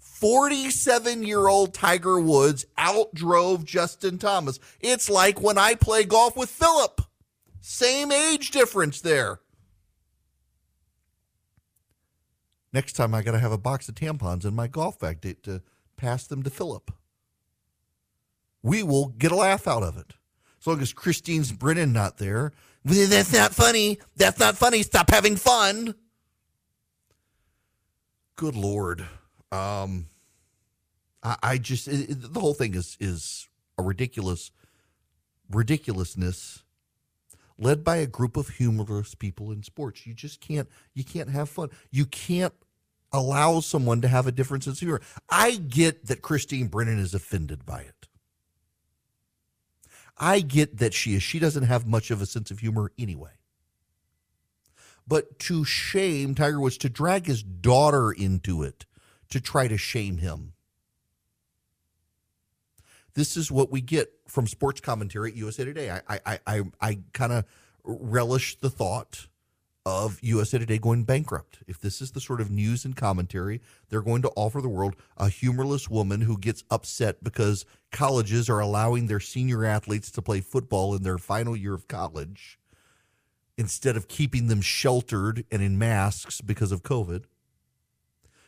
47 0.00 1.22
year 1.22 1.46
old 1.46 1.72
Tiger 1.72 2.18
Woods 2.18 2.66
outdrove 2.76 3.64
Justin 3.64 4.18
Thomas. 4.18 4.58
It's 4.80 5.08
like 5.08 5.40
when 5.40 5.58
I 5.58 5.76
play 5.76 6.02
golf 6.02 6.36
with 6.36 6.50
Philip. 6.50 7.02
Same 7.60 8.10
age 8.10 8.50
difference 8.50 9.00
there. 9.00 9.38
Next 12.72 12.94
time 12.94 13.14
I 13.14 13.22
got 13.22 13.32
to 13.32 13.38
have 13.38 13.52
a 13.52 13.58
box 13.58 13.88
of 13.88 13.94
tampons 13.94 14.44
in 14.44 14.56
my 14.56 14.66
golf 14.66 14.98
bag 14.98 15.20
to, 15.20 15.34
to 15.34 15.62
pass 15.96 16.26
them 16.26 16.42
to 16.42 16.50
Philip. 16.50 16.90
We 18.60 18.82
will 18.82 19.06
get 19.06 19.30
a 19.30 19.36
laugh 19.36 19.68
out 19.68 19.84
of 19.84 19.96
it. 19.96 20.14
As 20.64 20.66
long 20.66 20.80
as 20.80 20.94
Christine's 20.94 21.52
Brennan 21.52 21.92
not 21.92 22.16
there. 22.16 22.54
That's 22.84 23.34
not 23.34 23.52
funny. 23.54 23.98
That's 24.16 24.38
not 24.38 24.56
funny. 24.56 24.82
Stop 24.82 25.10
having 25.10 25.36
fun. 25.36 25.94
Good 28.36 28.56
Lord. 28.56 29.06
Um, 29.52 30.06
I, 31.22 31.36
I 31.42 31.58
just 31.58 31.86
it, 31.86 32.08
it, 32.08 32.32
the 32.32 32.40
whole 32.40 32.54
thing 32.54 32.74
is 32.74 32.96
is 32.98 33.46
a 33.76 33.82
ridiculous 33.82 34.52
ridiculousness 35.50 36.64
led 37.58 37.84
by 37.84 37.96
a 37.96 38.06
group 38.06 38.38
of 38.38 38.48
humorless 38.48 39.14
people 39.14 39.52
in 39.52 39.62
sports. 39.62 40.06
You 40.06 40.14
just 40.14 40.40
can't 40.40 40.66
you 40.94 41.04
can't 41.04 41.28
have 41.28 41.50
fun. 41.50 41.68
You 41.90 42.06
can't 42.06 42.54
allow 43.12 43.60
someone 43.60 44.00
to 44.00 44.08
have 44.08 44.26
a 44.26 44.32
different 44.32 44.64
sense 44.64 44.78
of 44.78 44.86
humor. 44.88 45.02
I 45.28 45.56
get 45.56 46.06
that 46.06 46.22
Christine 46.22 46.68
Brennan 46.68 46.98
is 46.98 47.12
offended 47.12 47.66
by 47.66 47.80
it. 47.80 48.08
I 50.16 50.40
get 50.40 50.78
that 50.78 50.94
she 50.94 51.14
is. 51.14 51.22
She 51.22 51.38
doesn't 51.38 51.64
have 51.64 51.86
much 51.86 52.10
of 52.10 52.22
a 52.22 52.26
sense 52.26 52.50
of 52.50 52.60
humor 52.60 52.92
anyway. 52.98 53.32
But 55.06 55.38
to 55.40 55.64
shame 55.64 56.34
Tiger 56.34 56.60
Woods, 56.60 56.78
to 56.78 56.88
drag 56.88 57.26
his 57.26 57.42
daughter 57.42 58.10
into 58.10 58.62
it, 58.62 58.86
to 59.30 59.40
try 59.40 59.68
to 59.68 59.76
shame 59.76 60.18
him. 60.18 60.54
This 63.14 63.36
is 63.36 63.50
what 63.50 63.70
we 63.70 63.80
get 63.80 64.12
from 64.26 64.46
sports 64.46 64.80
commentary 64.80 65.30
at 65.30 65.36
USA 65.36 65.64
Today. 65.64 65.90
I 65.90 66.20
I 66.24 66.38
I, 66.46 66.62
I 66.80 66.98
kind 67.12 67.32
of 67.32 67.44
relish 67.84 68.58
the 68.60 68.70
thought 68.70 69.28
of 69.86 70.18
USA 70.22 70.58
Today 70.58 70.78
going 70.78 71.04
bankrupt. 71.04 71.58
If 71.66 71.78
this 71.78 72.00
is 72.00 72.12
the 72.12 72.20
sort 72.20 72.40
of 72.40 72.50
news 72.50 72.84
and 72.84 72.96
commentary 72.96 73.60
they're 73.90 74.02
going 74.02 74.22
to 74.22 74.32
offer 74.34 74.60
the 74.60 74.68
world, 74.68 74.96
a 75.16 75.28
humorless 75.28 75.88
woman 75.90 76.22
who 76.22 76.38
gets 76.38 76.64
upset 76.70 77.22
because 77.22 77.66
colleges 77.92 78.48
are 78.48 78.60
allowing 78.60 79.06
their 79.06 79.20
senior 79.20 79.64
athletes 79.64 80.10
to 80.12 80.22
play 80.22 80.40
football 80.40 80.94
in 80.94 81.02
their 81.02 81.18
final 81.18 81.54
year 81.56 81.74
of 81.74 81.88
college 81.88 82.58
instead 83.56 83.96
of 83.96 84.08
keeping 84.08 84.48
them 84.48 84.60
sheltered 84.60 85.44
and 85.50 85.62
in 85.62 85.78
masks 85.78 86.40
because 86.40 86.72
of 86.72 86.82
COVID. 86.82 87.24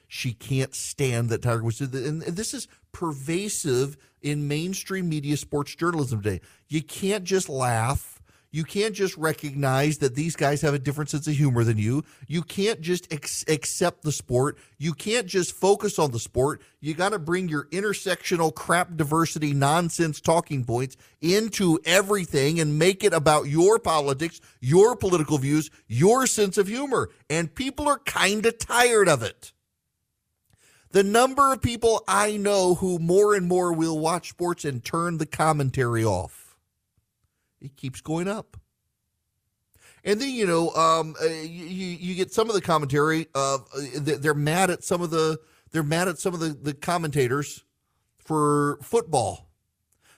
She 0.09 0.33
can't 0.33 0.75
stand 0.75 1.29
that 1.31 1.43
Tiger 1.43 1.63
Woods 1.65 1.79
did. 1.79 1.95
and 1.95 2.23
this 2.23 2.55
is 2.55 2.69
pervasive 2.93 3.97
in 4.23 4.49
mainstream 4.49 5.09
media 5.09 5.37
sports 5.37 5.75
journalism 5.75 6.23
today. 6.23 6.41
You 6.69 6.83
can't 6.83 7.25
just 7.25 7.49
laugh 7.49 8.16
you 8.57 8.65
can't 8.65 8.95
just 8.95 9.15
recognize 9.19 9.99
that 9.99 10.15
these 10.15 10.35
guys 10.35 10.63
have 10.63 10.73
a 10.73 10.79
different 10.79 11.11
sense 11.11 11.27
of 11.27 11.35
humor 11.37 11.63
than 11.63 11.77
you. 11.77 12.03
You 12.27 12.41
can't 12.41 12.81
just 12.81 13.13
ex- 13.13 13.45
accept 13.49 14.03
the 14.03 14.11
sport. 14.11 14.57
You 14.79 14.95
can't 14.95 15.27
just 15.27 15.53
focus 15.53 15.99
on 15.99 16.11
the 16.11 16.19
sport. 16.19 16.63
You 16.81 16.95
got 16.95 17.11
to 17.11 17.19
bring 17.19 17.51
your 17.51 17.65
intersectional 17.65 18.55
crap 18.55 18.97
diversity 18.97 19.53
nonsense 19.53 20.23
talking 20.23 20.65
points 20.65 20.97
into 21.21 21.79
everything 21.85 22.59
and 22.59 22.79
make 22.79 23.05
it 23.05 23.13
about 23.13 23.43
your 23.43 23.79
politics, 23.79 24.41
your 24.63 24.97
political 24.97 25.37
views, 25.37 25.69
your 25.87 26.27
sense 26.27 26.57
of 26.57 26.67
humor. 26.67 27.11
And 27.29 27.55
people 27.55 27.87
are 27.87 27.99
kind 27.99 28.47
of 28.47 28.57
tired 28.57 29.11
of 29.11 29.23
it. 29.23 29.53
The 30.93 31.05
number 31.05 31.53
of 31.53 31.61
people 31.61 32.05
I 32.09 32.39
know 32.39 32.77
who 32.77 32.99
more 32.99 33.35
and 33.35 33.47
more 33.47 33.75
will 33.75 33.99
watch 33.99 34.31
sports 34.31 34.65
and 34.65 34.83
turn 34.83 35.19
the 35.19 35.27
commentary 35.27 36.07
off 36.07 36.46
it 37.61 37.77
keeps 37.77 38.01
going 38.01 38.29
up. 38.29 38.57
And 40.05 40.21
then 40.21 40.31
you 40.31 40.47
know, 40.47 40.71
um, 40.71 41.17
uh, 41.21 41.27
you 41.27 41.87
you 41.89 42.15
get 42.15 42.33
some 42.33 42.49
of 42.49 42.55
the 42.55 42.61
commentary. 42.61 43.27
Uh, 43.35 43.59
they're 43.97 44.35
mad 44.35 44.71
at 44.71 44.85
some 44.85 45.03
of 45.03 45.11
the 45.11 45.39
they're 45.73 45.83
mad 45.83 46.09
at 46.09 46.19
some 46.19 46.33
of 46.33 46.41
the, 46.41 46.49
the 46.49 46.75
commentators 46.75 47.65
for 48.19 48.79
football 48.83 49.49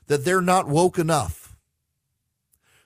that 0.06 0.24
they're 0.24 0.42
not 0.42 0.68
woke 0.68 0.98
enough. 0.98 1.56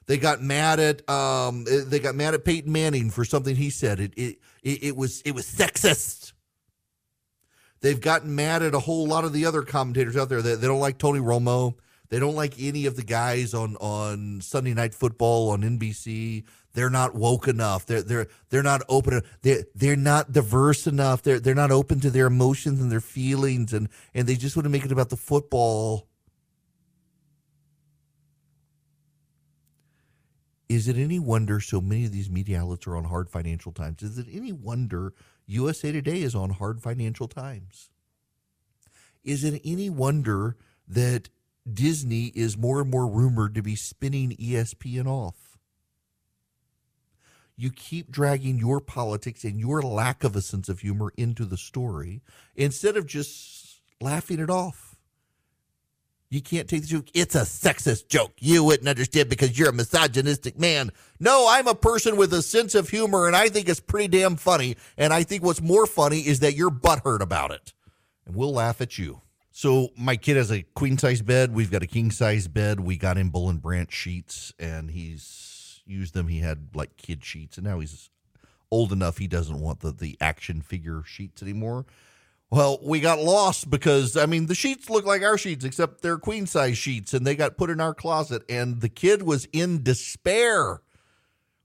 They 0.07 0.17
got 0.17 0.43
mad 0.43 0.81
at 0.81 1.09
um, 1.09 1.65
they 1.67 1.99
got 1.99 2.15
mad 2.15 2.35
at 2.35 2.45
Peyton 2.45 2.71
Manning 2.71 3.11
for 3.11 3.25
something 3.25 3.57
he 3.57 3.71
said. 3.71 4.01
It 4.01 4.13
it 4.17 4.39
it, 4.63 4.97
was 4.97 5.23
it 5.23 5.35
was 5.35 5.47
sexist. 5.47 6.33
They've 7.81 8.01
gotten 8.01 8.35
mad 8.35 8.63
at 8.63 8.75
a 8.75 8.79
whole 8.79 9.07
lot 9.07 9.25
of 9.25 9.33
the 9.33 9.47
other 9.47 9.63
commentators 9.63 10.17
out 10.17 10.29
there. 10.29 10.41
They, 10.41 10.55
they 10.55 10.67
don't 10.69 10.81
like 10.81 10.99
Tony 10.99 11.19
Romo. 11.19 11.75
They 12.13 12.21
don't 12.21 12.35
like 12.35 12.61
any 12.61 12.85
of 12.85 12.95
the 12.95 13.03
guys 13.03 13.55
on 13.55 13.75
on 13.77 14.43
Sunday 14.43 14.75
Night 14.75 14.95
Football 14.95 15.49
on 15.49 15.63
NBC. 15.63 16.45
They're 16.75 16.91
not 16.91 17.15
woke 17.15 17.49
enough. 17.49 17.87
They're 17.87 18.03
they're 18.03 18.27
they're 18.51 18.63
not 18.63 18.83
open. 18.87 19.23
They're 19.41 19.65
they're 19.75 19.97
not 19.97 20.31
diverse 20.31 20.87
enough. 20.87 21.23
They're 21.23 21.41
they're 21.41 21.55
not 21.55 21.71
open 21.71 22.01
to 22.01 22.11
their 22.11 22.27
emotions 22.27 22.83
and 22.83 22.93
their 22.93 23.01
feelings, 23.01 23.73
and 23.73 23.89
and 24.13 24.27
they 24.27 24.37
just 24.37 24.57
want 24.57 24.65
to 24.65 24.69
make 24.69 24.85
it 24.85 24.93
about 24.93 25.09
the 25.09 25.17
football. 25.17 26.07
Is 30.69 30.89
it 30.89 30.99
any 30.99 31.19
wonder 31.19 31.61
so 31.61 31.81
many 31.81 32.05
of 32.05 32.13
these 32.13 32.29
media 32.29 32.61
outlets 32.61 32.87
are 32.87 32.97
on 32.97 33.05
hard 33.05 33.31
financial 33.31 33.73
times? 33.73 34.03
Is 34.03 34.19
it 34.19 34.27
any 34.31 34.53
wonder 34.53 35.15
USA 35.47 35.93
Today 35.93 36.21
is 36.21 36.35
on 36.35 36.51
hard 36.51 36.83
financial 36.83 37.27
times? 37.27 37.89
Is 39.25 39.45
it 39.45 39.63
any 39.65 39.89
wonder 39.89 40.59
that 40.87 41.31
Disney 41.71 42.27
is 42.35 42.57
more 42.57 42.81
and 42.81 42.91
more 42.91 43.07
rumored 43.07 43.55
to 43.55 43.63
be 43.63 43.77
spinning 43.77 44.37
ESPN 44.37 45.07
off. 45.07 45.59
You 47.57 47.71
keep 47.71 48.11
dragging 48.11 48.59
your 48.59 48.81
politics 48.81 49.45
and 49.45 49.61
your 49.61 49.83
lack 49.83 50.25
of 50.25 50.35
a 50.35 50.41
sense 50.41 50.69
of 50.69 50.81
humor 50.81 51.13
into 51.17 51.45
the 51.45 51.57
story 51.57 52.23
instead 52.57 52.97
of 52.97 53.07
just 53.07 53.83
laughing 54.01 54.41
it 54.41 54.51
off. 54.51 54.97
You 56.31 56.41
can't 56.41 56.67
take 56.67 56.81
the 56.81 56.89
joke. 56.89 57.09
It's 57.13 57.35
a 57.35 57.43
sexist 57.43 58.09
joke. 58.09 58.33
You 58.39 58.65
wouldn't 58.65 58.89
understand 58.89 59.29
because 59.29 59.59
you're 59.59 59.69
a 59.69 59.73
misogynistic 59.73 60.59
man. 60.59 60.91
No, 61.21 61.47
I'm 61.49 61.69
a 61.69 61.75
person 61.75 62.17
with 62.17 62.33
a 62.33 62.41
sense 62.41 62.75
of 62.75 62.89
humor 62.89 63.27
and 63.27 63.37
I 63.37 63.51
think 63.51 63.69
it's 63.69 63.81
pretty 63.81 64.09
damn 64.09 64.37
funny. 64.37 64.77
And 64.97 65.13
I 65.13 65.25
think 65.25 65.45
what's 65.45 65.61
more 65.61 65.87
funny 65.87 66.21
is 66.21 66.41
that 66.41 66.57
you're 66.57 66.71
butthurt 66.71 67.21
about 67.21 67.51
it. 67.51 67.75
And 68.25 68.35
we'll 68.35 68.55
laugh 68.55 68.81
at 68.81 68.97
you. 68.97 69.21
So 69.53 69.91
my 69.97 70.17
kid 70.17 70.39
has 70.39 70.51
a 70.51 70.63
queen 70.63 70.97
size 70.97 71.21
bed. 71.21 71.55
We've 71.55 71.71
got 71.71 71.83
a 71.83 71.87
king 71.87 72.11
size 72.11 72.49
bed. 72.49 72.81
We 72.81 72.97
got 72.97 73.19
him 73.19 73.29
Boll 73.29 73.51
and 73.51 73.61
Branch 73.61 73.93
sheets, 73.93 74.55
and 74.59 74.91
he's 74.91 75.83
used 75.87 76.15
them. 76.15 76.29
He 76.29 76.39
had 76.39 76.69
like 76.75 76.97
kid 76.97 77.23
sheets, 77.23 77.59
and 77.59 77.67
now 77.67 77.79
he's 77.79 78.09
old 78.71 78.93
enough 78.93 79.19
he 79.19 79.27
doesn't 79.27 79.61
want 79.61 79.81
the 79.81 79.93
the 79.93 80.17
action 80.21 80.63
figure 80.63 81.03
sheets 81.05 81.43
anymore. 81.43 81.85
Well, 82.51 82.79
we 82.83 83.01
got 83.01 83.19
lost 83.19 83.69
because 83.69 84.17
I 84.17 84.25
mean 84.25 84.47
the 84.47 84.55
sheets 84.55 84.89
look 84.89 85.05
like 85.05 85.23
our 85.23 85.37
sheets, 85.37 85.67
except 85.67 86.01
they're 86.01 86.19
queen 86.19 86.47
size 86.47 86.79
sheets, 86.79 87.13
and 87.13 87.27
they 87.27 87.37
got 87.37 87.59
put 87.59 87.69
in 87.69 87.81
our 87.81 87.95
closet. 87.95 88.43
And 88.49 88.81
the 88.81 88.89
kid 88.89 89.23
was 89.23 89.47
in 89.53 89.83
despair 89.83 90.81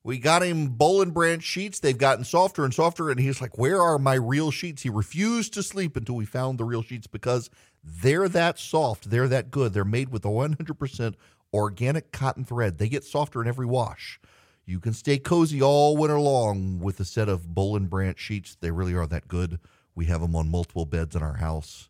we 0.07 0.19
got 0.19 0.41
him 0.41 0.69
Boll 0.69 1.01
and 1.01 1.13
Branch 1.13 1.43
sheets. 1.43 1.81
They've 1.81 1.97
gotten 1.97 2.23
softer 2.23 2.63
and 2.63 2.73
softer. 2.73 3.09
And 3.09 3.19
he's 3.19 3.41
like, 3.41 3.57
Where 3.57 3.81
are 3.81 3.99
my 3.99 4.13
real 4.13 4.51
sheets? 4.51 4.83
He 4.83 4.89
refused 4.89 5.53
to 5.55 5.61
sleep 5.61 5.97
until 5.97 6.15
we 6.15 6.23
found 6.23 6.57
the 6.57 6.63
real 6.63 6.81
sheets 6.81 7.07
because 7.07 7.49
they're 7.87 8.27
that 8.29 8.59
soft. 8.59 9.09
They're 9.09 9.27
that 9.29 9.49
good. 9.49 9.73
They're 9.73 9.85
made 9.85 10.09
with 10.09 10.25
a 10.25 10.29
100% 10.29 11.15
organic 11.53 12.11
cotton 12.11 12.43
thread. 12.43 12.77
They 12.77 12.89
get 12.89 13.03
softer 13.03 13.41
in 13.41 13.47
every 13.47 13.65
wash. 13.65 14.19
You 14.65 14.81
can 14.81 14.93
stay 14.93 15.17
cozy 15.17 15.61
all 15.61 15.95
winter 15.95 16.19
long 16.19 16.79
with 16.79 16.99
a 16.99 17.05
set 17.05 17.29
of 17.29 17.55
Boll 17.55 17.77
and 17.77 17.89
Branch 17.89 18.19
sheets. 18.19 18.57
They 18.59 18.71
really 18.71 18.93
are 18.93 19.07
that 19.07 19.29
good. 19.29 19.59
We 19.95 20.05
have 20.05 20.19
them 20.19 20.35
on 20.35 20.51
multiple 20.51 20.85
beds 20.85 21.15
in 21.15 21.23
our 21.23 21.37
house. 21.37 21.89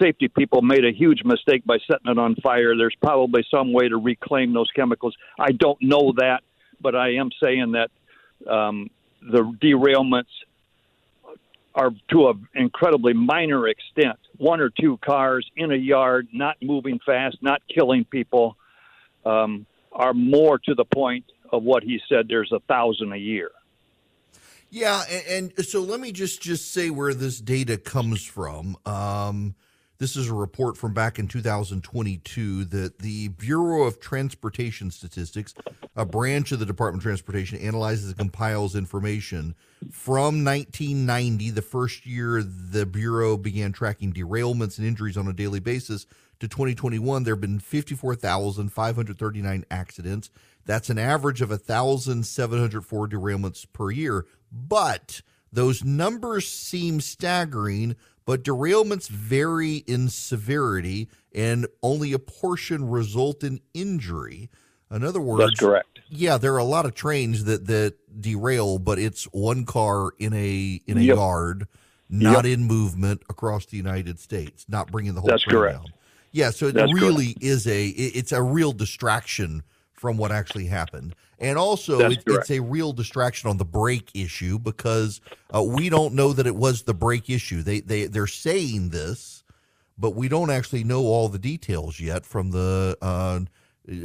safety 0.00 0.28
people 0.28 0.62
made 0.62 0.84
a 0.84 0.92
huge 0.92 1.22
mistake 1.24 1.64
by 1.64 1.78
setting 1.86 2.10
it 2.10 2.18
on 2.18 2.34
fire. 2.36 2.76
There's 2.76 2.96
probably 3.02 3.44
some 3.50 3.72
way 3.72 3.88
to 3.88 3.96
reclaim 3.96 4.52
those 4.52 4.70
chemicals. 4.74 5.14
I 5.38 5.52
don't 5.52 5.80
know 5.82 6.12
that, 6.16 6.42
but 6.80 6.94
I 6.94 7.14
am 7.14 7.30
saying 7.42 7.72
that 7.72 7.90
um, 8.50 8.90
the 9.20 9.42
derailments 9.62 10.24
are 11.74 11.90
to 12.10 12.28
an 12.28 12.48
incredibly 12.54 13.12
minor 13.12 13.66
extent. 13.68 14.18
One 14.38 14.60
or 14.60 14.70
two 14.70 14.96
cars 14.98 15.48
in 15.56 15.72
a 15.72 15.76
yard, 15.76 16.28
not 16.32 16.56
moving 16.62 17.00
fast, 17.04 17.38
not 17.42 17.62
killing 17.72 18.04
people, 18.04 18.56
um, 19.26 19.66
are 19.92 20.14
more 20.14 20.58
to 20.58 20.74
the 20.74 20.84
point 20.84 21.24
of 21.52 21.62
what 21.62 21.82
he 21.82 22.00
said. 22.08 22.26
There's 22.28 22.52
a 22.52 22.60
thousand 22.60 23.12
a 23.12 23.18
year. 23.18 23.50
Yeah, 24.70 25.02
and, 25.08 25.52
and, 25.56 25.64
so 25.64 25.82
let 25.82 26.00
me 26.00 26.10
just 26.10 26.42
just 26.42 26.72
say 26.72 26.90
where 26.90 27.14
this 27.14 27.40
data 27.40 27.76
comes 27.76 28.24
from. 28.24 28.76
Um, 28.84 29.54
this 29.98 30.16
is 30.16 30.28
a 30.28 30.34
report 30.34 30.76
from 30.76 30.92
back 30.92 31.20
in 31.20 31.28
2022 31.28 32.64
that 32.64 32.98
the 32.98 33.28
Bureau 33.28 33.84
of 33.84 34.00
Transportation 34.00 34.90
Statistics, 34.90 35.54
a 35.94 36.04
branch 36.04 36.50
of 36.50 36.58
the 36.58 36.66
Department 36.66 37.02
of 37.02 37.04
Transportation, 37.04 37.58
analyzes 37.58 38.08
and 38.08 38.18
compiles 38.18 38.74
information 38.74 39.54
from 39.92 40.44
1990, 40.44 41.50
the 41.50 41.62
first 41.62 42.04
year 42.04 42.42
the 42.42 42.84
Bureau 42.84 43.36
began 43.36 43.70
tracking 43.70 44.12
derailments 44.12 44.78
and 44.78 44.86
injuries 44.86 45.16
on 45.16 45.28
a 45.28 45.32
daily 45.32 45.60
basis, 45.60 46.06
to 46.40 46.48
2021. 46.48 47.22
There 47.22 47.34
have 47.34 47.40
been 47.40 47.60
54,539 47.60 49.64
accidents. 49.70 50.30
That's 50.64 50.90
an 50.90 50.98
average 50.98 51.42
of 51.42 51.50
1,704 51.50 53.08
derailments 53.08 53.66
per 53.72 53.90
year. 53.90 54.26
But 54.50 55.20
those 55.52 55.84
numbers 55.84 56.48
seem 56.48 57.00
staggering, 57.00 57.96
but 58.24 58.42
derailments 58.42 59.08
vary 59.08 59.76
in 59.86 60.08
severity 60.08 61.08
and 61.34 61.66
only 61.82 62.12
a 62.12 62.18
portion 62.18 62.88
result 62.88 63.44
in 63.44 63.60
injury. 63.74 64.50
In 64.90 65.04
other 65.04 65.20
words, 65.20 65.40
that's 65.40 65.60
correct. 65.60 66.00
Yeah, 66.08 66.38
there 66.38 66.54
are 66.54 66.58
a 66.58 66.64
lot 66.64 66.86
of 66.86 66.94
trains 66.94 67.44
that 67.44 67.66
that 67.66 67.94
derail, 68.20 68.78
but 68.78 68.98
it's 68.98 69.24
one 69.24 69.64
car 69.64 70.10
in 70.18 70.32
a 70.34 70.80
in 70.86 70.98
a 70.98 71.00
yep. 71.00 71.16
yard, 71.16 71.66
not 72.08 72.44
yep. 72.44 72.54
in 72.58 72.64
movement 72.64 73.22
across 73.28 73.66
the 73.66 73.76
United 73.76 74.18
States, 74.20 74.66
not 74.68 74.92
bringing 74.92 75.14
the 75.14 75.20
whole 75.20 75.28
that's 75.28 75.42
train 75.42 75.56
correct. 75.56 75.78
down. 75.78 75.92
Yeah, 76.30 76.50
so 76.50 76.66
it 76.66 76.74
that's 76.74 76.92
really 76.92 77.34
correct. 77.34 77.42
is 77.42 77.66
a 77.66 77.86
it's 77.86 78.32
a 78.32 78.42
real 78.42 78.72
distraction 78.72 79.62
from 80.04 80.18
what 80.18 80.30
actually 80.30 80.66
happened. 80.66 81.14
And 81.38 81.56
also, 81.56 81.98
it, 82.10 82.22
it's 82.26 82.50
a 82.50 82.60
real 82.60 82.92
distraction 82.92 83.48
on 83.48 83.56
the 83.56 83.64
brake 83.64 84.10
issue 84.12 84.58
because 84.58 85.22
uh, 85.54 85.62
we 85.62 85.88
don't 85.88 86.12
know 86.12 86.34
that 86.34 86.46
it 86.46 86.54
was 86.54 86.82
the 86.82 86.92
brake 86.92 87.30
issue. 87.30 87.62
They 87.62 87.80
they 87.80 88.04
they're 88.04 88.26
saying 88.26 88.90
this, 88.90 89.44
but 89.96 90.10
we 90.10 90.28
don't 90.28 90.50
actually 90.50 90.84
know 90.84 91.04
all 91.04 91.30
the 91.30 91.38
details 91.38 92.00
yet 92.00 92.26
from 92.26 92.50
the 92.50 92.98
uh, 93.00 93.40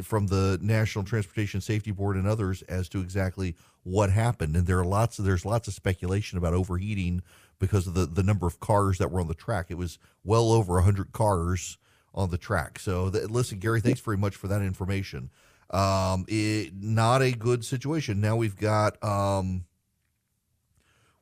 from 0.02 0.28
the 0.28 0.58
National 0.62 1.04
Transportation 1.04 1.60
Safety 1.60 1.92
Board 1.92 2.16
and 2.16 2.26
others 2.26 2.62
as 2.70 2.88
to 2.90 3.02
exactly 3.02 3.58
what 3.84 4.10
happened. 4.10 4.56
And 4.56 4.68
there 4.68 4.80
are 4.80 4.86
lots 4.86 5.20
of 5.20 5.26
there's 5.26 5.44
lots 5.46 5.68
of 5.68 5.74
speculation 5.74 6.38
about 6.38 6.54
overheating 6.54 7.24
because 7.60 7.88
of 7.88 7.94
the 7.94 8.06
the 8.06 8.24
number 8.24 8.48
of 8.48 8.62
cars 8.62 9.00
that 9.00 9.12
were 9.12 9.20
on 9.20 9.28
the 9.28 9.34
track. 9.34 9.66
It 9.68 9.78
was 9.78 10.00
well 10.24 10.54
over 10.54 10.80
hundred 10.80 11.12
cars 11.12 11.78
on 12.16 12.30
the 12.30 12.38
track. 12.38 12.80
So 12.80 13.10
the, 13.10 13.28
listen, 13.28 13.60
Gary, 13.60 13.82
thanks 13.82 14.00
very 14.00 14.18
much 14.18 14.38
for 14.38 14.48
that 14.48 14.62
information. 14.62 15.30
Um, 15.70 16.26
it, 16.28 16.74
not 16.82 17.22
a 17.22 17.32
good 17.32 17.64
situation. 17.64 18.22
Now 18.22 18.36
we've 18.36 18.58
got 18.58 19.02
um, 19.04 19.66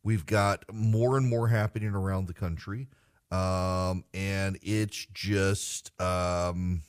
we've 0.03 0.25
got 0.25 0.63
more 0.71 1.17
and 1.17 1.27
more 1.27 1.49
happening 1.49 1.89
around 1.89 2.27
the 2.27 2.33
country, 2.33 2.87
um, 3.29 4.05
and 4.13 4.57
it's 4.61 5.05
just 5.13 5.91
um, 5.99 6.83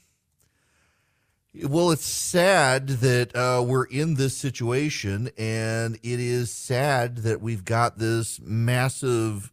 well, 1.65 1.91
it's 1.91 2.05
sad 2.05 2.89
that 2.89 3.35
uh, 3.35 3.63
we're 3.67 3.87
in 3.87 4.15
this 4.15 4.37
situation, 4.37 5.31
and 5.37 5.97
it 5.97 6.21
is 6.21 6.53
sad 6.53 7.19
that 7.19 7.41
we've 7.41 7.65
got 7.65 7.99
this 7.99 8.39
massive 8.41 9.53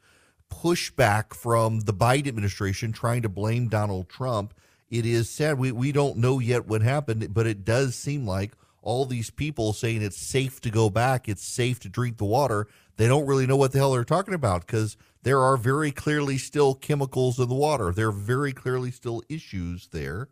pushback 0.51 1.33
from 1.33 1.81
the 1.81 1.93
Biden 1.93 2.27
administration 2.27 2.91
trying 2.91 3.23
to 3.23 3.29
blame 3.29 3.67
Donald 3.67 4.09
Trump 4.09 4.53
it 4.97 5.05
is 5.05 5.29
sad. 5.29 5.57
We, 5.57 5.71
we 5.71 5.91
don't 5.91 6.17
know 6.17 6.39
yet 6.39 6.67
what 6.67 6.81
happened, 6.81 7.33
but 7.33 7.47
it 7.47 7.65
does 7.65 7.95
seem 7.95 8.25
like 8.25 8.53
all 8.81 9.05
these 9.05 9.29
people 9.29 9.73
saying 9.73 10.01
it's 10.01 10.17
safe 10.17 10.61
to 10.61 10.69
go 10.69 10.89
back, 10.89 11.27
it's 11.27 11.45
safe 11.45 11.79
to 11.81 11.89
drink 11.89 12.17
the 12.17 12.25
water, 12.25 12.67
they 12.97 13.07
don't 13.07 13.25
really 13.25 13.47
know 13.47 13.57
what 13.57 13.71
the 13.71 13.79
hell 13.79 13.91
they're 13.91 14.03
talking 14.03 14.33
about 14.33 14.65
because 14.65 14.95
there 15.23 15.41
are 15.41 15.57
very 15.57 15.91
clearly 15.91 16.37
still 16.37 16.75
chemicals 16.75 17.39
in 17.39 17.49
the 17.49 17.55
water. 17.55 17.91
There 17.91 18.07
are 18.09 18.13
very 18.13 18.53
clearly 18.53 18.91
still 18.91 19.21
issues 19.27 19.87
there. 19.91 20.29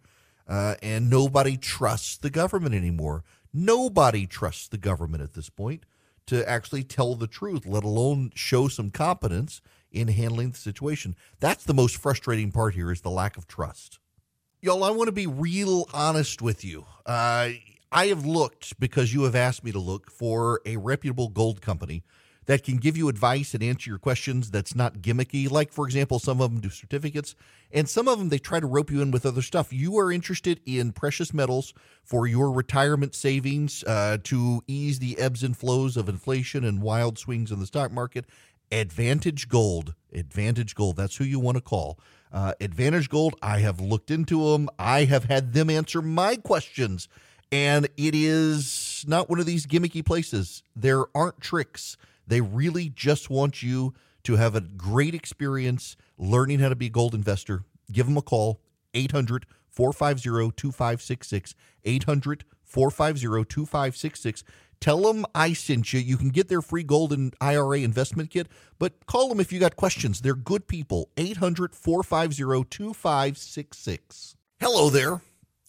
Uh, 0.47 0.75
and 0.83 1.09
nobody 1.09 1.57
trusts 1.57 2.17
the 2.17 2.29
government 2.29 2.75
anymore. 2.75 3.23
Nobody 3.53 4.27
trusts 4.27 4.67
the 4.67 4.77
government 4.77 5.23
at 5.23 5.33
this 5.33 5.49
point 5.49 5.85
to 6.25 6.47
actually 6.49 6.83
tell 6.83 7.15
the 7.15 7.27
truth, 7.27 7.65
let 7.65 7.83
alone 7.83 8.31
show 8.35 8.67
some 8.67 8.91
competence 8.91 9.61
in 9.91 10.09
handling 10.09 10.51
the 10.51 10.57
situation. 10.57 11.15
That's 11.39 11.63
the 11.63 11.73
most 11.73 11.97
frustrating 11.97 12.51
part 12.51 12.75
here 12.75 12.91
is 12.91 13.01
the 13.01 13.09
lack 13.09 13.37
of 13.37 13.47
trust. 13.47 13.99
Y'all, 14.63 14.85
I 14.85 14.91
want 14.91 15.09
to 15.09 15.11
be 15.11 15.27
real 15.27 15.89
honest 15.93 16.41
with 16.41 16.63
you. 16.63 16.85
Uh, 17.05 17.49
I 17.91 18.05
have 18.05 18.25
looked 18.25 18.79
because 18.79 19.13
you 19.13 19.23
have 19.23 19.35
asked 19.35 19.61
me 19.61 19.73
to 19.73 19.79
look 19.79 20.09
for 20.09 20.61
a 20.65 20.77
reputable 20.77 21.27
gold 21.27 21.61
company 21.61 22.01
that 22.45 22.63
can 22.63 22.77
give 22.77 22.95
you 22.95 23.09
advice 23.09 23.53
and 23.53 23.61
answer 23.61 23.89
your 23.89 23.99
questions 23.99 24.51
that's 24.51 24.73
not 24.73 24.99
gimmicky. 24.99 25.51
Like, 25.51 25.73
for 25.73 25.85
example, 25.85 26.17
some 26.17 26.39
of 26.39 26.49
them 26.49 26.61
do 26.61 26.69
certificates, 26.69 27.35
and 27.73 27.89
some 27.89 28.07
of 28.07 28.19
them 28.19 28.29
they 28.29 28.37
try 28.39 28.61
to 28.61 28.65
rope 28.65 28.89
you 28.89 29.01
in 29.01 29.11
with 29.11 29.25
other 29.25 29.41
stuff. 29.41 29.73
You 29.73 29.97
are 29.97 30.13
interested 30.13 30.61
in 30.65 30.93
precious 30.93 31.33
metals 31.33 31.73
for 32.01 32.25
your 32.25 32.49
retirement 32.49 33.15
savings 33.15 33.83
uh, 33.83 34.19
to 34.23 34.63
ease 34.65 34.99
the 34.99 35.19
ebbs 35.19 35.43
and 35.43 35.57
flows 35.57 35.97
of 35.97 36.07
inflation 36.07 36.63
and 36.63 36.81
wild 36.81 37.19
swings 37.19 37.51
in 37.51 37.59
the 37.59 37.65
stock 37.65 37.91
market. 37.91 38.23
Advantage 38.71 39.49
Gold. 39.49 39.93
Advantage 40.13 40.73
Gold. 40.73 40.95
That's 40.95 41.17
who 41.17 41.25
you 41.25 41.39
want 41.39 41.57
to 41.57 41.61
call. 41.61 41.99
Uh, 42.33 42.53
Advantage 42.59 43.09
Gold, 43.09 43.35
I 43.43 43.59
have 43.59 43.79
looked 43.79 44.09
into 44.09 44.51
them. 44.51 44.67
I 44.79 45.05
have 45.05 45.25
had 45.25 45.53
them 45.53 45.69
answer 45.69 46.01
my 46.01 46.35
questions. 46.35 47.07
And 47.51 47.87
it 47.95 48.15
is 48.15 49.05
not 49.07 49.29
one 49.29 49.39
of 49.39 49.45
these 49.45 49.67
gimmicky 49.67 50.03
places. 50.03 50.63
There 50.75 51.05
aren't 51.15 51.39
tricks. 51.39 51.95
They 52.25 52.41
really 52.41 52.89
just 52.89 53.29
want 53.29 53.61
you 53.61 53.93
to 54.23 54.37
have 54.37 54.55
a 54.55 54.61
great 54.61 55.13
experience 55.13 55.95
learning 56.17 56.59
how 56.59 56.69
to 56.69 56.75
be 56.75 56.87
a 56.87 56.89
gold 56.89 57.13
investor. 57.13 57.63
Give 57.91 58.07
them 58.07 58.17
a 58.17 58.23
call, 58.23 58.59
800 58.95 59.45
450 59.69 60.55
2566. 60.55 61.53
800 61.85 62.45
450 62.63 63.45
2566. 63.45 64.43
Tell 64.83 65.13
them 65.13 65.25
I 65.33 65.53
sent 65.53 65.93
you. 65.93 66.01
You 66.01 66.17
can 66.17 66.27
get 66.27 66.49
their 66.49 66.61
free 66.61 66.83
golden 66.83 67.31
IRA 67.39 67.79
investment 67.79 68.31
kit, 68.31 68.49
but 68.79 69.05
call 69.05 69.29
them 69.29 69.39
if 69.39 69.53
you 69.53 69.57
got 69.57 69.77
questions. 69.77 70.19
They're 70.19 70.35
good 70.35 70.67
people. 70.67 71.09
800 71.15 71.73
450 71.73 72.65
2566. 72.69 74.35
Hello 74.59 74.89
there. 74.89 75.21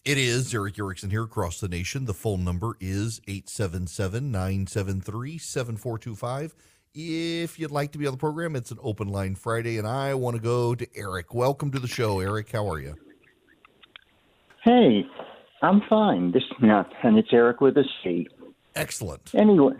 It 0.03 0.17
is 0.17 0.53
Erick 0.53 0.77
Erickson 0.77 1.11
here 1.11 1.23
across 1.23 1.61
the 1.61 1.69
nation. 1.69 2.03
The 2.03 2.13
phone 2.13 2.43
number 2.43 2.75
is 2.81 3.21
877 3.25 4.31
973 4.33 5.37
7425. 5.37 6.53
If 6.93 7.57
you'd 7.57 7.71
like 7.71 7.93
to 7.93 7.97
be 7.97 8.07
on 8.07 8.11
the 8.11 8.17
program, 8.17 8.53
it's 8.53 8.71
an 8.71 8.79
open 8.81 9.07
line 9.07 9.35
Friday, 9.35 9.77
and 9.77 9.87
I 9.87 10.13
want 10.15 10.35
to 10.35 10.41
go 10.41 10.75
to 10.75 10.85
Eric. 10.93 11.33
Welcome 11.33 11.71
to 11.71 11.79
the 11.79 11.87
show, 11.87 12.19
Eric. 12.19 12.51
How 12.51 12.69
are 12.69 12.81
you? 12.81 12.95
Hey, 14.65 15.05
I'm 15.61 15.81
fine. 15.89 16.33
This 16.33 16.43
is 16.43 16.57
not, 16.61 16.91
and 17.01 17.17
it's 17.17 17.29
Eric 17.31 17.61
with 17.61 17.77
a 17.77 17.85
C. 18.03 18.27
Excellent. 18.75 19.33
Anyway, 19.33 19.73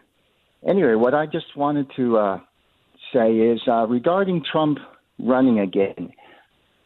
anyway, 0.68 0.96
what 0.96 1.14
I 1.14 1.26
just 1.26 1.56
wanted 1.56 1.88
to 1.98 2.18
uh, 2.18 2.40
say 3.14 3.34
is 3.34 3.62
uh, 3.68 3.86
regarding 3.88 4.44
Trump 4.50 4.80
running 5.20 5.60
again. 5.60 6.12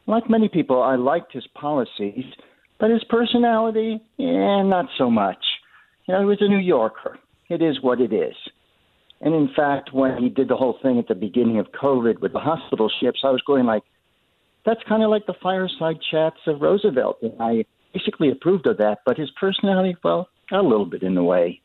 Like 0.07 0.29
many 0.29 0.49
people, 0.49 0.81
I 0.81 0.95
liked 0.95 1.33
his 1.33 1.45
policies, 1.53 2.25
but 2.79 2.89
his 2.89 3.03
personality, 3.03 4.01
yeah, 4.17 4.63
not 4.63 4.85
so 4.97 5.09
much. 5.09 5.43
You 6.07 6.15
know, 6.15 6.21
he 6.21 6.25
was 6.25 6.41
a 6.41 6.47
New 6.47 6.57
Yorker. 6.57 7.19
It 7.49 7.61
is 7.61 7.81
what 7.81 8.01
it 8.01 8.11
is. 8.11 8.35
And 9.21 9.35
in 9.35 9.49
fact, 9.55 9.93
when 9.93 10.17
he 10.17 10.29
did 10.29 10.47
the 10.47 10.55
whole 10.55 10.77
thing 10.81 10.97
at 10.97 11.07
the 11.07 11.15
beginning 11.15 11.59
of 11.59 11.67
COVID 11.79 12.21
with 12.21 12.33
the 12.33 12.39
hospital 12.39 12.89
ships, 13.01 13.19
I 13.23 13.29
was 13.29 13.41
going 13.45 13.65
like, 13.65 13.83
that's 14.65 14.81
kind 14.87 15.03
of 15.03 15.09
like 15.09 15.25
the 15.25 15.35
fireside 15.43 15.97
chats 16.09 16.39
of 16.47 16.61
Roosevelt. 16.61 17.17
And 17.21 17.33
I 17.39 17.65
basically 17.93 18.31
approved 18.31 18.65
of 18.65 18.77
that, 18.77 18.99
but 19.05 19.17
his 19.17 19.29
personality, 19.31 19.95
well, 20.03 20.29
got 20.49 20.61
a 20.61 20.67
little 20.67 20.85
bit 20.85 21.03
in 21.03 21.15
the 21.15 21.23
way 21.23 21.61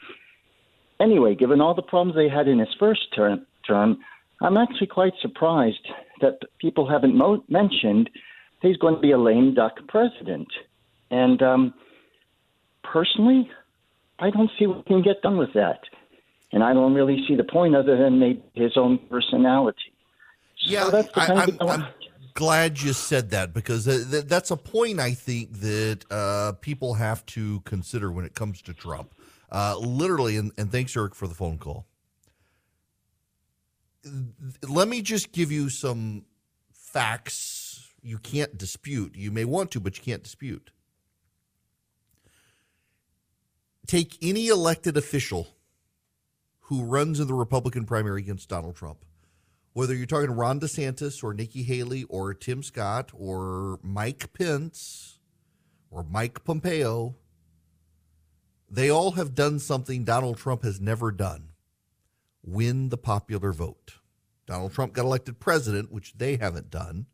anyway, 1.00 1.35
given 1.35 1.61
all 1.61 1.74
the 1.74 1.83
problems 1.83 2.16
they 2.16 2.28
had 2.28 2.48
in 2.48 2.59
his 2.59 2.74
first 2.78 3.14
term, 3.14 3.46
term 3.66 3.98
I'm 4.40 4.57
actually 4.57 4.88
quite 4.88 5.14
surprised 5.20 5.88
that 6.20 6.38
people 6.59 6.88
haven't 6.88 7.16
mo- 7.16 7.44
mentioned 7.48 8.11
he's 8.61 8.76
going 8.76 8.94
to 8.94 9.00
be 9.00 9.12
a 9.12 9.18
lame 9.18 9.54
duck 9.54 9.74
president. 9.88 10.48
And 11.11 11.42
um, 11.42 11.74
personally, 12.83 13.50
I 14.18 14.30
don't 14.30 14.50
see 14.59 14.66
what 14.66 14.87
can 14.87 15.02
get 15.02 15.22
done 15.22 15.37
with 15.37 15.52
that. 15.54 15.80
And 16.52 16.62
I 16.62 16.72
don't 16.72 16.94
really 16.94 17.24
see 17.26 17.35
the 17.35 17.44
point 17.44 17.74
other 17.74 17.96
than 17.96 18.18
maybe 18.18 18.42
his 18.54 18.76
own 18.76 18.98
personality. 19.11 19.78
Yeah, 20.59 20.88
so 20.88 21.04
I, 21.16 21.26
I'm, 21.26 21.57
I'm, 21.61 21.87
glad 22.35 22.80
you 22.80 22.92
said 22.92 23.30
that 23.30 23.52
because 23.52 23.85
th- 23.85 24.11
th- 24.11 24.24
that's 24.24 24.50
a 24.50 24.57
point 24.57 25.00
I 25.00 25.12
think 25.12 25.61
that 25.61 26.04
uh, 26.11 26.52
people 26.61 26.94
have 26.94 27.24
to 27.26 27.61
consider 27.61 28.11
when 28.11 28.24
it 28.24 28.35
comes 28.35 28.61
to 28.62 28.74
Trump. 28.74 29.14
Uh, 29.55 29.79
literally, 29.79 30.37
and, 30.37 30.51
and 30.59 30.73
thanks, 30.73 30.97
Eric, 30.97 31.14
for 31.14 31.29
the 31.29 31.35
phone 31.35 31.59
call. 31.59 31.87
Let 34.69 34.88
me 34.88 35.01
just 35.01 35.33
give 35.33 35.53
you 35.53 35.69
some 35.69 36.25
facts 36.73 37.88
you 38.03 38.19
can't 38.19 38.59
dispute. 38.59 39.14
You 39.14 39.31
may 39.31 39.45
want 39.45 39.71
to, 39.71 39.81
but 39.81 39.97
you 39.97 40.03
can't 40.03 40.23
dispute. 40.23 40.73
Take 43.87 44.19
any 44.21 44.49
elected 44.49 44.97
official 44.97 45.49
who 46.62 46.83
runs 46.83 47.21
in 47.21 47.29
the 47.29 47.35
Republican 47.35 47.85
primary 47.85 48.23
against 48.23 48.49
Donald 48.49 48.75
Trump 48.75 49.05
whether 49.75 49.93
you're 49.93 50.07
talking 50.07 50.31
Ron 50.31 50.61
DeSantis 50.61 51.23
or 51.23 51.35
Nikki 51.35 51.64
Haley 51.64 52.05
or 52.05 52.33
Tim 52.33 52.62
Scott 52.62 53.11
or 53.12 53.81
Mike 53.83 54.33
Pence 54.33 55.19
or 55.90 56.05
Mike 56.05 56.45
Pompeo, 56.45 57.17
they 58.75 58.91
all 58.91 59.13
have 59.13 59.35
done 59.35 59.59
something 59.59 60.05
Donald 60.05 60.37
Trump 60.37 60.63
has 60.63 60.81
never 60.81 61.11
done 61.11 61.51
win 62.47 62.91
the 62.91 62.99
popular 62.99 63.53
vote. 63.53 63.95
Donald 64.47 64.73
Trump 64.73 64.93
got 64.93 65.05
elected 65.05 65.41
president, 65.41 65.91
which 65.91 66.15
they 66.19 66.37
haven't 66.37 66.71
done, 66.71 67.07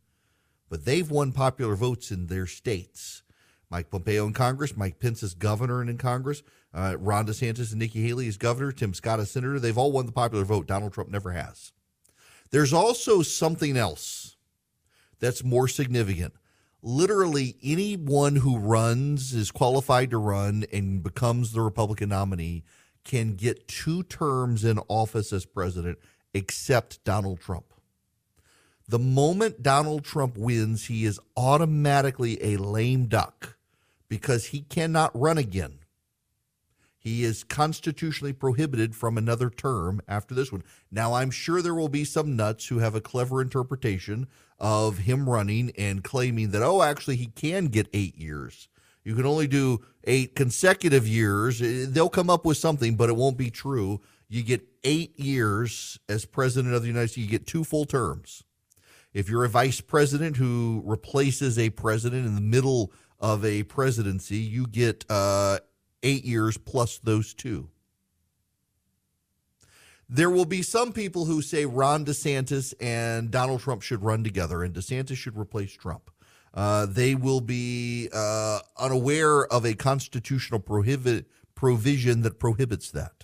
but 0.69 0.85
they've 0.85 1.09
won 1.09 1.31
popular 1.31 1.75
votes 1.75 2.11
in 2.11 2.27
their 2.27 2.45
states. 2.45 3.23
Mike 3.69 3.89
Pompeo 3.89 4.25
in 4.25 4.33
Congress, 4.33 4.75
Mike 4.75 4.99
Pence 4.99 5.23
is 5.23 5.33
governor 5.33 5.79
and 5.79 5.89
in 5.89 5.97
Congress, 5.97 6.43
uh, 6.73 6.97
Ron 6.99 7.25
DeSantis 7.25 7.71
and 7.71 7.79
Nikki 7.79 8.05
Haley 8.05 8.27
is 8.27 8.37
governor, 8.37 8.71
Tim 8.71 8.93
Scott 8.93 9.19
is 9.19 9.31
senator. 9.31 9.59
They've 9.59 9.77
all 9.77 9.91
won 9.91 10.05
the 10.05 10.11
popular 10.11 10.43
vote. 10.43 10.67
Donald 10.67 10.93
Trump 10.93 11.09
never 11.09 11.31
has. 11.31 11.71
There's 12.51 12.73
also 12.73 13.21
something 13.21 13.77
else 13.77 14.35
that's 15.19 15.43
more 15.43 15.69
significant. 15.69 16.33
Literally, 16.83 17.55
anyone 17.61 18.37
who 18.37 18.57
runs, 18.57 19.33
is 19.33 19.51
qualified 19.51 20.09
to 20.09 20.17
run, 20.17 20.65
and 20.71 21.03
becomes 21.03 21.51
the 21.51 21.61
Republican 21.61 22.09
nominee 22.09 22.63
can 23.03 23.35
get 23.35 23.67
two 23.67 24.03
terms 24.03 24.63
in 24.63 24.79
office 24.87 25.31
as 25.31 25.45
president, 25.45 25.99
except 26.33 27.03
Donald 27.03 27.39
Trump. 27.39 27.65
The 28.87 28.99
moment 28.99 29.61
Donald 29.61 30.03
Trump 30.03 30.37
wins, 30.37 30.87
he 30.87 31.05
is 31.05 31.19
automatically 31.37 32.43
a 32.43 32.57
lame 32.57 33.05
duck 33.05 33.57
because 34.09 34.47
he 34.47 34.61
cannot 34.61 35.17
run 35.17 35.37
again. 35.37 35.80
He 37.01 37.23
is 37.23 37.43
constitutionally 37.43 38.31
prohibited 38.31 38.95
from 38.95 39.17
another 39.17 39.49
term 39.49 40.01
after 40.07 40.35
this 40.35 40.51
one. 40.51 40.63
Now, 40.91 41.15
I'm 41.15 41.31
sure 41.31 41.63
there 41.63 41.73
will 41.73 41.89
be 41.89 42.05
some 42.05 42.35
nuts 42.35 42.67
who 42.67 42.77
have 42.77 42.93
a 42.93 43.01
clever 43.01 43.41
interpretation 43.41 44.27
of 44.59 44.99
him 44.99 45.27
running 45.27 45.71
and 45.79 46.03
claiming 46.03 46.51
that, 46.51 46.61
oh, 46.61 46.83
actually, 46.83 47.15
he 47.15 47.25
can 47.25 47.65
get 47.65 47.89
eight 47.91 48.15
years. 48.19 48.69
You 49.03 49.15
can 49.15 49.25
only 49.25 49.47
do 49.47 49.83
eight 50.03 50.35
consecutive 50.35 51.07
years. 51.07 51.59
They'll 51.59 52.07
come 52.07 52.29
up 52.29 52.45
with 52.45 52.57
something, 52.57 52.95
but 52.95 53.09
it 53.09 53.15
won't 53.15 53.37
be 53.37 53.49
true. 53.49 53.99
You 54.29 54.43
get 54.43 54.61
eight 54.83 55.19
years 55.19 55.99
as 56.07 56.25
president 56.25 56.75
of 56.75 56.83
the 56.83 56.87
United 56.87 57.07
States, 57.07 57.25
you 57.25 57.31
get 57.31 57.47
two 57.47 57.63
full 57.63 57.85
terms. 57.85 58.43
If 59.11 59.27
you're 59.27 59.43
a 59.43 59.49
vice 59.49 59.81
president 59.81 60.37
who 60.37 60.83
replaces 60.85 61.57
a 61.57 61.71
president 61.71 62.27
in 62.27 62.35
the 62.35 62.41
middle 62.41 62.93
of 63.19 63.43
a 63.43 63.63
presidency, 63.63 64.37
you 64.37 64.67
get 64.67 65.03
uh, 65.09 65.57
eight 66.03 66.23
years 66.25 66.57
plus 66.57 66.97
those 66.99 67.33
two. 67.33 67.69
There 70.09 70.29
will 70.29 70.45
be 70.45 70.61
some 70.61 70.91
people 70.91 71.23
who 71.25 71.41
say 71.41 71.65
Ron 71.65 72.03
DeSantis 72.03 72.73
and 72.81 73.31
Donald 73.31 73.61
Trump 73.61 73.81
should 73.81 74.03
run 74.03 74.25
together 74.25 74.61
and 74.61 74.75
DeSantis 74.75 75.15
should 75.15 75.37
replace 75.37 75.71
Trump. 75.71 76.11
Uh, 76.53 76.85
they 76.85 77.15
will 77.15 77.39
be 77.39 78.09
uh, 78.13 78.59
unaware 78.77 79.45
of 79.45 79.65
a 79.65 79.73
constitutional 79.73 80.59
prohibit, 80.59 81.27
provision 81.55 82.23
that 82.23 82.39
prohibits 82.39 82.91
that. 82.91 83.23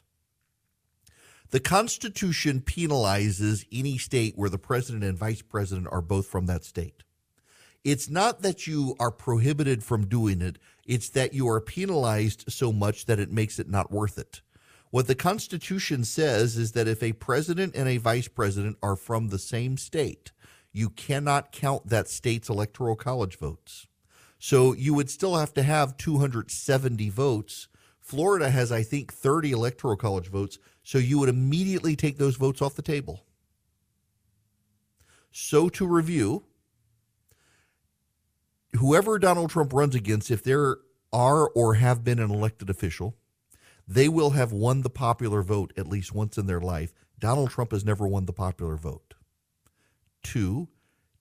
The 1.49 1.59
Constitution 1.59 2.61
penalizes 2.61 3.65
any 3.71 3.97
state 3.97 4.37
where 4.37 4.49
the 4.49 4.57
president 4.57 5.03
and 5.03 5.17
vice 5.17 5.41
president 5.41 5.87
are 5.91 6.01
both 6.01 6.27
from 6.27 6.45
that 6.45 6.63
state. 6.63 7.03
It's 7.87 8.09
not 8.09 8.41
that 8.41 8.67
you 8.67 8.97
are 8.99 9.11
prohibited 9.11 9.81
from 9.81 10.07
doing 10.07 10.41
it, 10.41 10.57
it's 10.85 11.07
that 11.11 11.33
you 11.33 11.47
are 11.47 11.61
penalized 11.61 12.51
so 12.51 12.73
much 12.73 13.05
that 13.05 13.17
it 13.17 13.31
makes 13.31 13.59
it 13.59 13.69
not 13.69 13.93
worth 13.93 14.17
it. 14.17 14.41
What 14.91 15.07
the 15.07 15.15
Constitution 15.15 16.03
says 16.03 16.57
is 16.57 16.73
that 16.73 16.89
if 16.89 17.01
a 17.01 17.13
president 17.13 17.77
and 17.77 17.87
a 17.87 17.95
vice 17.95 18.27
president 18.27 18.75
are 18.83 18.97
from 18.97 19.29
the 19.29 19.39
same 19.39 19.77
state, 19.77 20.33
you 20.73 20.89
cannot 20.89 21.53
count 21.53 21.87
that 21.87 22.09
state's 22.09 22.49
electoral 22.49 22.97
college 22.97 23.37
votes. 23.37 23.87
So 24.37 24.73
you 24.73 24.93
would 24.93 25.09
still 25.09 25.37
have 25.37 25.53
to 25.53 25.63
have 25.63 25.95
270 25.95 27.07
votes. 27.07 27.69
Florida 28.01 28.49
has, 28.49 28.69
I 28.69 28.83
think, 28.83 29.13
30 29.13 29.53
electoral 29.53 29.95
college 29.95 30.27
votes. 30.27 30.59
So 30.83 30.97
you 30.97 31.19
would 31.19 31.29
immediately 31.29 31.95
take 31.95 32.17
those 32.17 32.35
votes 32.35 32.61
off 32.61 32.75
the 32.75 32.81
table. 32.81 33.23
So 35.31 35.69
to 35.69 35.87
review, 35.87 36.43
whoever 38.77 39.19
Donald 39.19 39.49
Trump 39.49 39.73
runs 39.73 39.95
against, 39.95 40.31
if 40.31 40.43
there 40.43 40.77
are 41.13 41.49
or 41.49 41.75
have 41.75 42.03
been 42.03 42.19
an 42.19 42.31
elected 42.31 42.69
official, 42.69 43.15
they 43.87 44.09
will 44.09 44.31
have 44.31 44.51
won 44.51 44.81
the 44.81 44.89
popular 44.89 45.41
vote 45.41 45.71
at 45.77 45.87
least 45.87 46.13
once 46.13 46.37
in 46.37 46.45
their 46.45 46.59
life. 46.59 46.93
Donald 47.19 47.49
Trump 47.49 47.71
has 47.71 47.85
never 47.85 48.07
won 48.07 48.25
the 48.25 48.33
popular 48.33 48.75
vote. 48.75 49.13
Two, 50.23 50.67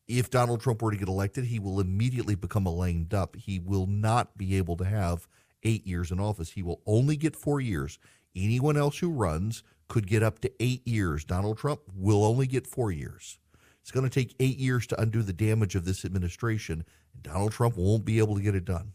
if 0.09 0.31
Donald 0.31 0.61
Trump 0.61 0.83
were 0.83 0.91
to 0.91 0.97
get 0.97 1.09
elected, 1.09 1.45
he 1.45 1.59
will 1.59 1.81
immediately 1.81 2.35
become 2.35 2.67
a 2.67 2.75
lame 2.75 3.05
duck. 3.05 3.37
He 3.37 3.59
will 3.59 3.87
not 3.87 4.37
be 4.37 4.57
able 4.57 4.77
to 4.77 4.85
have 4.85 5.29
eight 5.63 5.87
years 5.87 6.11
in 6.11 6.21
office. 6.21 6.51
He 6.51 6.63
will 6.63 6.81
only 6.87 7.17
get 7.17 7.37
four 7.37 7.61
years. 7.61 7.99
Anyone 8.35 8.77
else 8.77 8.99
who 8.99 9.11
runs 9.11 9.63
could 9.89 10.07
get 10.07 10.23
up 10.23 10.41
to 10.41 10.53
eight 10.61 10.87
years. 10.87 11.25
Donald 11.25 11.59
Trump 11.59 11.81
will 11.95 12.25
only 12.25 12.47
get 12.47 12.67
four 12.67 12.91
years. 12.91 13.39
It's 13.81 13.93
going 13.93 14.09
to 14.09 14.11
take 14.11 14.35
eight 14.41 14.59
years 14.59 14.87
to 14.89 15.01
undo 15.01 15.23
the 15.23 15.33
damage 15.33 15.77
of 15.77 15.85
this 15.85 16.05
administration, 16.05 16.85
Donald 17.23 17.53
Trump 17.53 17.77
won't 17.77 18.05
be 18.05 18.19
able 18.19 18.37
to 18.37 18.43
get 18.43 18.55
it 18.55 18.65
done. 18.65 18.93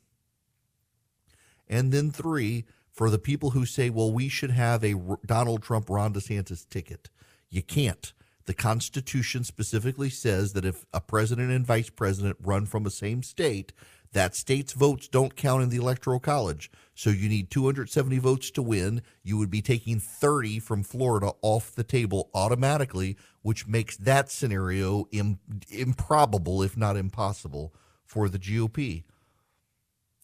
And 1.67 1.91
then 1.91 2.11
three, 2.11 2.65
for 2.91 3.09
the 3.09 3.19
people 3.19 3.51
who 3.51 3.65
say, 3.65 3.89
well, 3.89 4.11
we 4.11 4.27
should 4.27 4.51
have 4.51 4.83
a 4.83 4.95
Donald 5.25 5.63
Trump, 5.63 5.89
Ron 5.89 6.13
DeSantis 6.13 6.67
ticket. 6.67 7.09
You 7.49 7.61
can't. 7.61 8.13
The 8.45 8.53
Constitution 8.53 9.43
specifically 9.43 10.09
says 10.09 10.53
that 10.53 10.65
if 10.65 10.85
a 10.93 10.99
president 10.99 11.51
and 11.51 11.65
vice 11.65 11.89
president 11.89 12.37
run 12.41 12.65
from 12.65 12.83
the 12.83 12.91
same 12.91 13.23
state, 13.23 13.71
that 14.13 14.35
state's 14.35 14.73
votes 14.73 15.07
don't 15.07 15.35
count 15.35 15.63
in 15.63 15.69
the 15.69 15.77
electoral 15.77 16.19
college. 16.19 16.69
So 16.93 17.09
you 17.09 17.29
need 17.29 17.49
270 17.49 18.17
votes 18.19 18.51
to 18.51 18.61
win. 18.61 19.03
You 19.23 19.37
would 19.37 19.49
be 19.49 19.61
taking 19.61 19.99
30 19.99 20.59
from 20.59 20.83
Florida 20.83 21.31
off 21.41 21.73
the 21.73 21.83
table 21.83 22.29
automatically, 22.33 23.15
which 23.41 23.67
makes 23.67 23.95
that 23.97 24.29
scenario 24.29 25.07
Im- 25.11 25.39
improbable, 25.69 26.61
if 26.61 26.75
not 26.75 26.97
impossible, 26.97 27.73
for 28.11 28.27
the 28.27 28.37
GOP. 28.37 29.03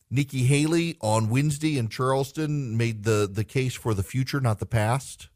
Nikki 0.10 0.43
Haley 0.43 0.97
on 1.00 1.30
Wednesday 1.30 1.78
in 1.78 1.88
Charleston 1.88 2.76
made 2.76 3.06
the, 3.06 3.30
the 3.32 3.45
case 3.45 3.76
for 3.76 3.93
the 3.93 4.04
future, 4.04 4.41
not 4.41 4.60
the 4.60 4.65
past, 4.65 5.30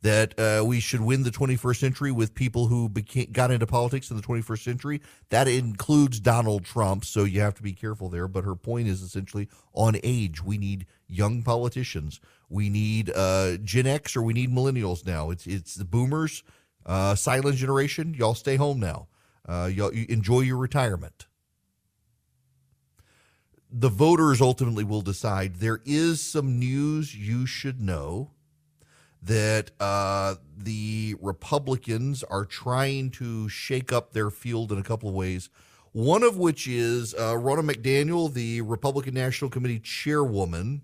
that 0.00 0.38
uh, 0.40 0.64
we 0.64 0.80
should 0.80 1.02
win 1.02 1.24
the 1.24 1.30
21st 1.30 1.76
century 1.76 2.10
with 2.10 2.34
people 2.34 2.68
who 2.68 2.88
became, 2.88 3.30
got 3.32 3.50
into 3.50 3.66
politics 3.66 4.10
in 4.10 4.16
the 4.16 4.22
21st 4.22 4.64
century. 4.64 5.02
That 5.28 5.46
includes 5.46 6.20
Donald 6.20 6.64
Trump, 6.64 7.04
so 7.04 7.24
you 7.24 7.40
have 7.40 7.54
to 7.56 7.62
be 7.62 7.74
careful 7.74 8.08
there. 8.08 8.26
But 8.26 8.44
her 8.44 8.54
point 8.56 8.88
is 8.88 9.02
essentially 9.02 9.50
on 9.74 9.96
age. 10.02 10.42
We 10.42 10.56
need 10.56 10.86
young 11.06 11.42
politicians. 11.42 12.18
We 12.48 12.70
need 12.70 13.10
uh, 13.14 13.58
Gen 13.58 13.86
X 13.86 14.16
or 14.16 14.22
we 14.22 14.32
need 14.32 14.50
millennials 14.50 15.04
now. 15.06 15.28
It's 15.28 15.46
it's 15.46 15.74
the 15.74 15.84
boomers, 15.84 16.44
uh, 16.86 17.14
silent 17.14 17.56
generation. 17.56 18.14
Y'all 18.14 18.34
stay 18.34 18.56
home 18.56 18.80
now. 18.80 19.08
Uh, 19.46 19.68
y'all 19.70 19.90
enjoy 19.90 20.40
your 20.40 20.56
retirement 20.56 21.26
the 23.72 23.88
voters 23.88 24.40
ultimately 24.40 24.84
will 24.84 25.02
decide. 25.02 25.56
There 25.56 25.80
is 25.84 26.20
some 26.20 26.58
news 26.58 27.14
you 27.14 27.46
should 27.46 27.80
know 27.80 28.30
that 29.22 29.70
uh, 29.78 30.36
the 30.56 31.14
Republicans 31.20 32.22
are 32.24 32.44
trying 32.44 33.10
to 33.10 33.48
shake 33.48 33.92
up 33.92 34.12
their 34.12 34.30
field 34.30 34.72
in 34.72 34.78
a 34.78 34.82
couple 34.82 35.08
of 35.08 35.14
ways. 35.14 35.50
One 35.92 36.22
of 36.22 36.36
which 36.36 36.66
is 36.66 37.14
uh, 37.14 37.34
Ronna 37.34 37.68
McDaniel, 37.68 38.32
the 38.32 38.60
Republican 38.62 39.14
National 39.14 39.50
Committee 39.50 39.80
chairwoman, 39.80 40.82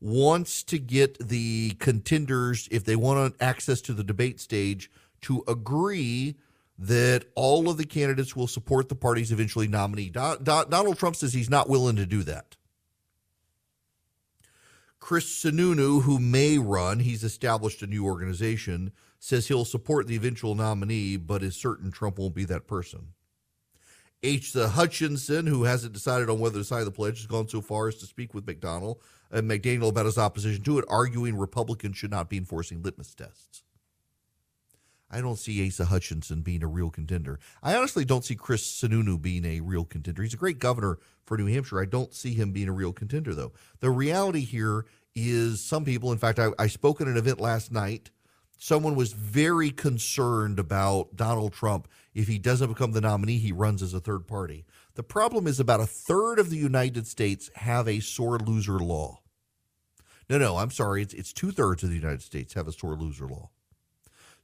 wants 0.00 0.62
to 0.64 0.78
get 0.78 1.18
the 1.18 1.70
contenders, 1.78 2.68
if 2.70 2.84
they 2.84 2.96
want 2.96 3.34
access 3.40 3.80
to 3.82 3.94
the 3.94 4.04
debate 4.04 4.38
stage, 4.38 4.90
to 5.22 5.42
agree 5.48 6.36
that 6.78 7.24
all 7.34 7.68
of 7.68 7.78
the 7.78 7.86
candidates 7.86 8.36
will 8.36 8.46
support 8.46 8.88
the 8.88 8.94
party's 8.94 9.32
eventually 9.32 9.68
nominee. 9.68 10.10
Donald 10.10 10.98
Trump 10.98 11.16
says 11.16 11.32
he's 11.32 11.50
not 11.50 11.68
willing 11.68 11.96
to 11.96 12.06
do 12.06 12.22
that. 12.24 12.56
Chris 14.98 15.26
Sununu, 15.26 16.02
who 16.02 16.18
may 16.18 16.58
run, 16.58 16.98
he's 16.98 17.22
established 17.22 17.80
a 17.82 17.86
new 17.86 18.04
organization, 18.04 18.92
says 19.18 19.48
he'll 19.48 19.64
support 19.64 20.06
the 20.06 20.16
eventual 20.16 20.54
nominee, 20.54 21.16
but 21.16 21.42
is 21.42 21.56
certain 21.56 21.90
Trump 21.90 22.18
won't 22.18 22.34
be 22.34 22.44
that 22.44 22.66
person. 22.66 23.12
Asa 24.24 24.68
Hutchinson, 24.70 25.46
who 25.46 25.64
hasn't 25.64 25.92
decided 25.92 26.28
on 26.28 26.40
whether 26.40 26.58
to 26.58 26.64
sign 26.64 26.84
the 26.84 26.90
pledge, 26.90 27.18
has 27.18 27.26
gone 27.26 27.46
so 27.46 27.60
far 27.60 27.86
as 27.86 27.96
to 27.96 28.06
speak 28.06 28.34
with 28.34 28.46
McDonald 28.46 28.98
and 29.30 29.48
McDaniel 29.48 29.90
about 29.90 30.06
his 30.06 30.18
opposition 30.18 30.64
to 30.64 30.78
it, 30.78 30.84
arguing 30.88 31.36
Republicans 31.36 31.96
should 31.96 32.10
not 32.10 32.28
be 32.28 32.36
enforcing 32.36 32.82
litmus 32.82 33.14
tests. 33.14 33.62
I 35.10 35.20
don't 35.20 35.38
see 35.38 35.66
Asa 35.66 35.84
Hutchinson 35.84 36.42
being 36.42 36.62
a 36.62 36.68
real 36.68 36.90
contender. 36.90 37.38
I 37.62 37.76
honestly 37.76 38.04
don't 38.04 38.24
see 38.24 38.34
Chris 38.34 38.62
Sununu 38.64 39.20
being 39.20 39.44
a 39.44 39.60
real 39.60 39.84
contender. 39.84 40.22
He's 40.22 40.34
a 40.34 40.38
great 40.38 40.58
governor 40.58 40.98
for 41.24 41.36
New 41.36 41.46
Hampshire. 41.46 41.80
I 41.80 41.84
don't 41.84 42.12
see 42.12 42.34
him 42.34 42.52
being 42.52 42.68
a 42.68 42.72
real 42.72 42.92
contender, 42.92 43.34
though. 43.34 43.52
The 43.80 43.90
reality 43.90 44.40
here 44.40 44.84
is 45.14 45.64
some 45.64 45.84
people, 45.84 46.10
in 46.12 46.18
fact, 46.18 46.38
I, 46.38 46.50
I 46.58 46.66
spoke 46.66 47.00
at 47.00 47.06
an 47.06 47.16
event 47.16 47.40
last 47.40 47.70
night. 47.70 48.10
Someone 48.58 48.96
was 48.96 49.12
very 49.12 49.70
concerned 49.70 50.58
about 50.58 51.14
Donald 51.14 51.52
Trump. 51.52 51.88
If 52.14 52.26
he 52.26 52.38
doesn't 52.38 52.68
become 52.68 52.92
the 52.92 53.00
nominee, 53.00 53.38
he 53.38 53.52
runs 53.52 53.82
as 53.82 53.94
a 53.94 54.00
third 54.00 54.26
party. 54.26 54.64
The 54.94 55.02
problem 55.02 55.46
is 55.46 55.60
about 55.60 55.80
a 55.80 55.86
third 55.86 56.38
of 56.38 56.50
the 56.50 56.56
United 56.56 57.06
States 57.06 57.50
have 57.54 57.86
a 57.86 58.00
sore 58.00 58.38
loser 58.38 58.78
law. 58.78 59.20
No, 60.28 60.38
no, 60.38 60.56
I'm 60.56 60.70
sorry. 60.70 61.02
It's, 61.02 61.14
it's 61.14 61.32
two 61.32 61.52
thirds 61.52 61.82
of 61.82 61.90
the 61.90 61.96
United 61.96 62.22
States 62.22 62.54
have 62.54 62.66
a 62.66 62.72
sore 62.72 62.96
loser 62.96 63.28
law. 63.28 63.50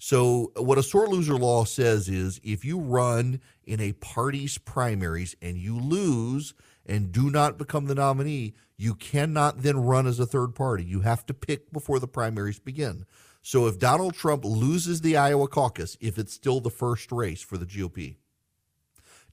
So, 0.05 0.51
what 0.57 0.79
a 0.79 0.83
sore 0.83 1.07
loser 1.07 1.37
law 1.37 1.65
says 1.65 2.09
is 2.09 2.41
if 2.43 2.65
you 2.65 2.81
run 2.81 3.41
in 3.63 3.81
a 3.81 3.93
party's 3.93 4.59
primaries 4.59 5.37
and 5.41 5.57
you 5.57 5.79
lose 5.79 6.55
and 6.85 7.13
do 7.13 7.31
not 7.31 7.57
become 7.57 7.87
the 7.87 7.95
nominee, 7.95 8.55
you 8.77 8.97
cannot 8.97 9.63
then 9.63 9.77
run 9.77 10.09
as 10.09 10.19
a 10.19 10.27
third 10.27 10.57
party. 10.57 10.83
You 10.83 11.03
have 11.03 11.25
to 11.27 11.35
pick 11.35 11.73
before 11.73 12.01
the 12.01 12.09
primaries 12.09 12.59
begin. 12.59 13.07
So, 13.43 13.69
if 13.69 13.79
Donald 13.79 14.15
Trump 14.15 14.45
loses 14.45 15.03
the 15.03 15.17
Iowa 15.17 15.47
caucus, 15.47 15.97
if 16.01 16.19
it's 16.19 16.33
still 16.33 16.59
the 16.59 16.69
first 16.69 17.13
race 17.13 17.41
for 17.41 17.57
the 17.57 17.65
GOP, 17.65 18.17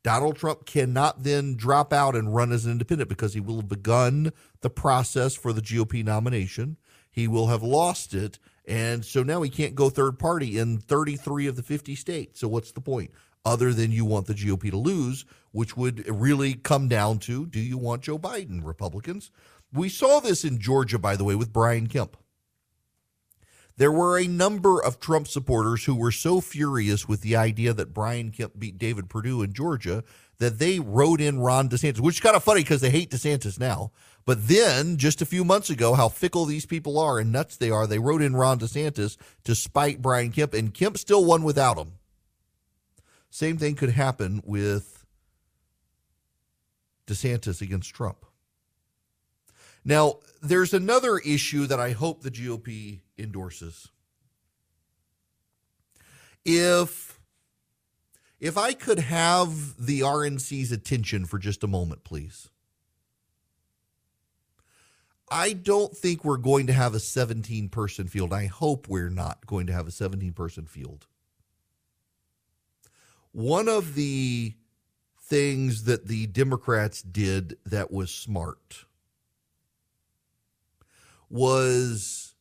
Donald 0.04 0.36
Trump 0.36 0.68
cannot 0.68 1.24
then 1.24 1.56
drop 1.56 1.92
out 1.92 2.16
and 2.16 2.36
run 2.36 2.52
as 2.52 2.66
an 2.66 2.74
independent 2.74 3.10
because 3.10 3.34
he 3.34 3.40
will 3.40 3.56
have 3.56 3.70
begun 3.70 4.32
the 4.62 4.70
process 4.70 5.36
for 5.36 5.52
the 5.52 5.62
GOP 5.62 6.06
nomination. 6.06 6.78
He 7.10 7.28
will 7.28 7.48
have 7.48 7.64
lost 7.64 8.14
it 8.14 8.38
and 8.70 9.04
so 9.04 9.24
now 9.24 9.42
he 9.42 9.50
can't 9.50 9.74
go 9.74 9.90
third 9.90 10.20
party 10.20 10.60
in 10.60 10.78
33 10.78 11.48
of 11.48 11.56
the 11.56 11.64
50 11.64 11.96
states. 11.96 12.40
So 12.40 12.48
what's 12.48 12.72
the 12.72 12.82
point? 12.82 13.10
Other 13.44 13.74
than 13.74 13.92
you 13.92 14.06
want 14.06 14.28
the 14.28 14.36
GOP 14.36 14.70
to 14.70 14.78
lose, 14.78 15.26
which 15.52 15.76
would 15.76 16.08
really 16.08 16.54
come 16.54 16.88
down 16.88 17.18
to 17.20 17.48
do 17.48 17.60
you 17.60 17.80
want 17.80 18.04
Joe 18.04 18.20
Biden, 18.20 18.64
Republicans? 18.64 19.32
We 19.74 19.90
saw 19.90 20.20
this 20.20 20.46
in 20.46 20.60
Georgia, 20.60 21.00
by 21.00 21.16
the 21.16 21.24
way, 21.24 21.34
with 21.34 21.52
Brian 21.52 21.88
Kemp. 21.88 22.16
There 23.78 23.92
were 23.92 24.20
a 24.20 24.28
number 24.28 24.84
of 24.84 25.00
Trump 25.00 25.28
supporters 25.28 25.86
who 25.86 25.96
were 25.96 26.12
so 26.12 26.40
furious 26.40 27.08
with 27.08 27.22
the 27.22 27.36
idea 27.36 27.74
that 27.74 27.94
Brian 27.94 28.30
Kemp 28.30 28.60
beat 28.60 28.78
David 28.78 29.10
Perdue 29.10 29.42
in 29.42 29.54
Georgia 29.54 30.04
that 30.38 30.60
they 30.60 30.80
wrote 30.80 31.22
in 31.22 31.40
Ron 31.40 31.70
DeSantis, 31.70 32.02
which 32.02 32.18
is 32.18 32.22
kind 32.22 32.36
of 32.36 32.44
funny 32.44 32.62
because 32.62 32.82
they 32.82 32.90
hate 32.90 33.10
DeSantis 33.10 33.60
now. 33.60 33.92
But 34.30 34.48
then, 34.48 34.98
just 34.98 35.24
a 35.24 35.26
few 35.26 35.44
months 35.44 35.72
ago, 35.72 35.96
how 35.96 36.08
fickle 36.08 36.46
these 36.46 36.68
people 36.68 37.00
are 37.00 37.18
and 37.18 37.32
nuts 37.32 37.58
they 37.58 37.72
are, 37.72 37.88
they 37.88 37.98
wrote 37.98 38.22
in 38.22 38.36
Ron 38.36 38.60
DeSantis 38.60 39.18
to 39.44 39.56
spite 39.56 40.04
Brian 40.04 40.32
Kemp, 40.32 40.54
and 40.54 40.72
Kemp 40.72 41.00
still 41.00 41.26
won 41.26 41.42
without 41.42 41.80
him. 41.80 41.94
Same 43.32 43.58
thing 43.58 43.74
could 43.74 43.90
happen 43.90 44.44
with 44.46 45.04
DeSantis 47.08 47.60
against 47.60 47.96
Trump. 47.96 48.24
Now, 49.84 50.20
there's 50.44 50.76
another 50.76 51.18
issue 51.18 51.66
that 51.66 51.80
I 51.80 51.94
hope 51.94 52.22
the 52.22 52.30
GOP 52.30 53.00
endorses. 53.18 53.88
If 56.46 57.20
if 58.40 58.60
I 58.60 58.74
could 58.74 59.00
have 59.00 59.84
the 59.84 60.02
RNC's 60.02 60.72
attention 60.72 61.26
for 61.26 61.40
just 61.40 61.64
a 61.64 61.68
moment, 61.68 62.04
please. 62.04 62.50
I 65.32 65.54
don't 65.54 65.96
think 65.96 66.26
we're 66.26 66.38
going 66.38 66.68
to 66.68 66.74
have 66.74 66.96
a 66.96 67.00
17 67.00 67.70
person 67.70 68.08
field. 68.08 68.34
I 68.34 68.48
hope 68.48 68.88
we're 68.88 69.10
not 69.10 69.46
going 69.46 69.68
to 69.68 69.74
have 69.74 69.88
a 69.88 69.92
17 69.92 70.34
person 70.34 70.66
field. 70.66 71.08
One 73.32 73.68
of 73.68 73.96
the 73.96 74.56
things 75.22 75.84
that 75.84 76.08
the 76.08 76.26
Democrats 76.26 77.04
did 77.04 77.58
that 77.66 77.92
was 77.92 78.10
smart 78.10 78.86
was 81.30 82.34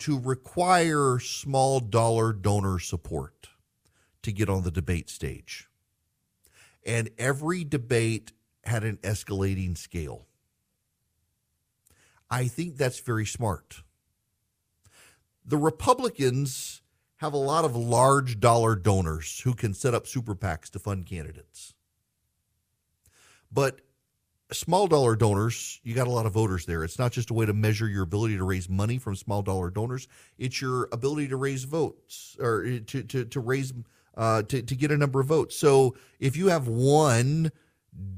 to 0.00 0.18
require 0.18 1.18
small 1.18 1.80
dollar 1.80 2.34
donor 2.34 2.78
support 2.78 3.48
to 4.22 4.30
get 4.30 4.50
on 4.50 4.62
the 4.62 4.70
debate 4.70 5.08
stage. 5.08 5.68
And 6.84 7.08
every 7.18 7.64
debate 7.64 8.32
had 8.64 8.84
an 8.84 8.98
escalating 8.98 9.78
scale. 9.78 10.26
I 12.30 12.48
think 12.48 12.76
that's 12.76 13.00
very 13.00 13.26
smart. 13.26 13.82
The 15.44 15.56
Republicans 15.56 16.82
have 17.16 17.32
a 17.32 17.38
lot 17.38 17.64
of 17.64 17.74
large 17.76 18.40
dollar 18.40 18.76
donors 18.76 19.40
who 19.40 19.54
can 19.54 19.72
set 19.72 19.94
up 19.94 20.06
super 20.06 20.34
PACs 20.34 20.70
to 20.70 20.78
fund 20.78 21.06
candidates. 21.06 21.74
But 23.50 23.80
small 24.52 24.86
dollar 24.86 25.16
donors, 25.16 25.80
you 25.82 25.94
got 25.94 26.06
a 26.06 26.10
lot 26.10 26.26
of 26.26 26.32
voters 26.32 26.66
there. 26.66 26.84
It's 26.84 26.98
not 26.98 27.12
just 27.12 27.30
a 27.30 27.34
way 27.34 27.46
to 27.46 27.52
measure 27.52 27.88
your 27.88 28.02
ability 28.02 28.36
to 28.36 28.44
raise 28.44 28.68
money 28.68 28.98
from 28.98 29.16
small 29.16 29.42
dollar 29.42 29.70
donors, 29.70 30.08
it's 30.38 30.60
your 30.60 30.88
ability 30.92 31.28
to 31.28 31.36
raise 31.36 31.64
votes 31.64 32.36
or 32.40 32.80
to, 32.80 33.02
to, 33.02 33.24
to 33.24 33.40
raise, 33.40 33.72
uh, 34.16 34.42
to, 34.42 34.62
to 34.62 34.76
get 34.76 34.90
a 34.90 34.96
number 34.96 35.20
of 35.20 35.26
votes. 35.26 35.56
So 35.56 35.96
if 36.20 36.36
you 36.36 36.48
have 36.48 36.68
one 36.68 37.50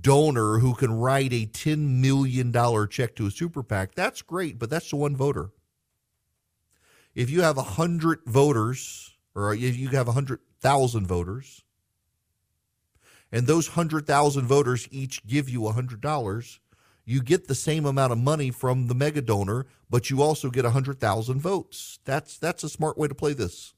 donor 0.00 0.58
who 0.58 0.74
can 0.74 0.92
write 0.92 1.32
a 1.32 1.46
$10 1.46 2.00
million 2.00 2.52
check 2.88 3.14
to 3.16 3.26
a 3.26 3.30
super 3.30 3.62
PAC, 3.62 3.94
that's 3.94 4.22
great, 4.22 4.58
but 4.58 4.70
that's 4.70 4.90
the 4.90 4.96
one 4.96 5.16
voter. 5.16 5.50
If 7.14 7.30
you 7.30 7.42
have 7.42 7.56
100 7.56 8.20
voters, 8.26 9.16
or 9.34 9.54
if 9.54 9.76
you 9.76 9.88
have 9.88 10.06
100,000 10.06 11.06
voters, 11.06 11.64
and 13.30 13.46
those 13.46 13.68
100,000 13.68 14.46
voters 14.46 14.88
each 14.90 15.26
give 15.26 15.48
you 15.48 15.60
$100, 15.60 16.58
you 17.04 17.22
get 17.22 17.48
the 17.48 17.54
same 17.54 17.86
amount 17.86 18.12
of 18.12 18.18
money 18.18 18.50
from 18.50 18.86
the 18.86 18.94
mega 18.94 19.22
donor, 19.22 19.66
but 19.88 20.10
you 20.10 20.22
also 20.22 20.50
get 20.50 20.64
100,000 20.64 21.40
votes. 21.40 21.98
That's 22.04 22.38
that's 22.38 22.64
a 22.64 22.68
smart 22.68 22.98
way 22.98 23.08
to 23.08 23.14
play 23.14 23.32
this. 23.32 23.74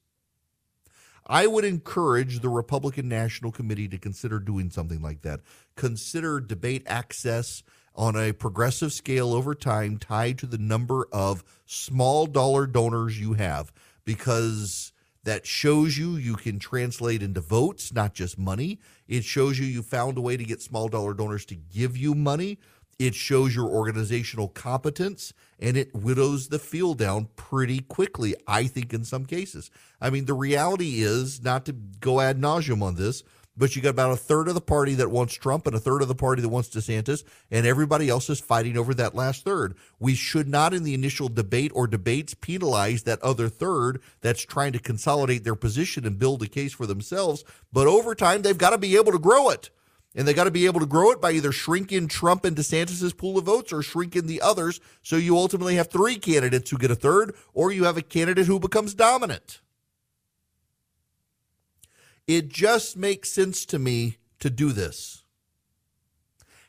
I 1.27 1.47
would 1.47 1.65
encourage 1.65 2.41
the 2.41 2.49
Republican 2.49 3.09
National 3.09 3.53
Committee 3.53 3.89
to 3.89 3.99
consider 3.99 4.39
doing 4.39 4.71
something 4.71 5.01
like 5.01 5.23
that. 5.23 5.41
Consider 5.77 6.41
debate 6.41 6.83
access 6.87 7.63
on 7.95 8.17
a 8.17 8.33
progressive 8.33 8.93
scale 8.93 9.33
over 9.33 9.55
time 9.55 9.99
tied 9.99 10.39
to 10.39 10.47
the 10.47 10.59
number 10.59 11.07
of 11.13 11.45
small 11.67 12.27
dollar 12.27 12.67
donors 12.67 13.21
you 13.21 13.35
have 13.35 13.73
because 14.05 14.93
that 15.25 15.47
shows 15.47 15.99
you 15.99 16.17
you 16.17 16.35
can 16.35 16.59
translate 16.59 17.23
into 17.23 17.41
votes, 17.41 17.93
not 17.93 18.15
just 18.15 18.39
money. 18.39 18.79
It 19.07 19.25
shows 19.25 19.59
you 19.59 19.67
you 19.67 19.83
found 19.83 20.17
a 20.17 20.23
way 20.23 20.37
to 20.37 20.45
get 20.45 20.63
small 20.63 20.89
dollar 20.89 21.15
donors 21.15 21.45
to 21.47 21.55
give 21.55 21.97
you 21.97 22.15
money 22.15 22.59
it 23.01 23.15
shows 23.15 23.57
your 23.57 23.67
organizational 23.67 24.49
competence 24.49 25.33
and 25.61 25.77
it 25.77 25.95
widows 25.95 26.49
the 26.49 26.59
field 26.59 26.99
down 26.99 27.29
pretty 27.37 27.81
quickly, 27.81 28.35
I 28.47 28.65
think, 28.65 28.93
in 28.93 29.05
some 29.05 29.27
cases. 29.27 29.71
I 30.01 30.11
mean, 30.11 30.25
the 30.25 30.35
reality 30.35 31.03
is 31.03 31.43
not 31.43 31.67
to 31.67 31.73
go 31.73 32.21
ad 32.21 32.41
nauseum 32.41 32.83
on 32.83 32.97
this, 32.97 33.23
but 33.57 33.77
you 33.77 33.83
got 33.83 33.91
about 33.91 34.13
a 34.13 34.17
third 34.17 34.49
of 34.49 34.55
the 34.55 34.61
party 34.61 34.95
that 34.95 35.11
wants 35.11 35.35
Trump 35.35 35.67
and 35.67 35.77
a 35.77 35.81
third 35.81 36.01
of 36.01 36.09
the 36.09 36.15
party 36.15 36.41
that 36.41 36.49
wants 36.49 36.71
DeSantis, 36.71 37.25
and 37.51 37.67
everybody 37.67 38.09
else 38.09 38.31
is 38.31 38.41
fighting 38.41 38.79
over 38.79 38.95
that 38.95 39.15
last 39.15 39.45
third. 39.45 39.77
We 39.99 40.15
should 40.15 40.49
not, 40.49 40.73
in 40.73 40.83
the 40.83 40.95
initial 40.95 41.29
debate 41.29 41.73
or 41.75 41.87
debates, 41.87 42.33
penalize 42.33 43.03
that 43.03 43.21
other 43.21 43.51
third 43.51 44.01
that's 44.23 44.43
trying 44.43 44.73
to 44.73 44.79
consolidate 44.79 45.45
their 45.45 45.57
position 45.57 46.07
and 46.07 46.19
build 46.19 46.43
a 46.43 46.49
case 46.49 46.73
for 46.73 46.87
themselves. 46.87 47.45
But 47.71 47.87
over 47.87 48.15
time, 48.15 48.43
they've 48.43 48.57
got 48.57 48.71
to 48.71 48.79
be 48.79 48.97
able 48.97 49.13
to 49.13 49.19
grow 49.19 49.51
it. 49.51 49.69
And 50.15 50.27
they 50.27 50.35
got 50.35 50.45
to 50.45 50.51
be 50.51 50.67
able 50.67 50.81
to 50.81 50.87
grow 50.87 51.13
it 51.13 51.21
by 51.21 51.31
either 51.33 51.53
shrinking 51.53 52.09
Trump 52.09 52.45
and 52.45 52.57
DeSantis' 52.57 53.17
pool 53.17 53.39
of 53.39 53.45
votes 53.45 53.73
or 53.73 53.81
shrinking 53.81 54.27
the 54.27 54.41
others. 54.41 54.81
So 55.03 55.17
you 55.17 55.37
ultimately 55.37 55.77
have 55.77 55.89
three 55.89 56.17
candidates 56.17 56.71
who 56.71 56.79
get 56.79 56.91
a 56.91 56.97
third, 56.97 57.35
or 57.55 57.71
you 57.71 57.85
have 57.85 57.97
a 57.97 58.03
candidate 58.03 58.47
who 58.47 58.59
becomes 58.59 58.93
dominant. 58.95 59.61
It 62.27 62.49
just 62.49 62.97
makes 62.97 63.31
sense 63.31 63.65
to 63.67 63.79
me 63.79 64.17
to 64.41 64.51
do 64.51 64.73
this. 64.73 65.23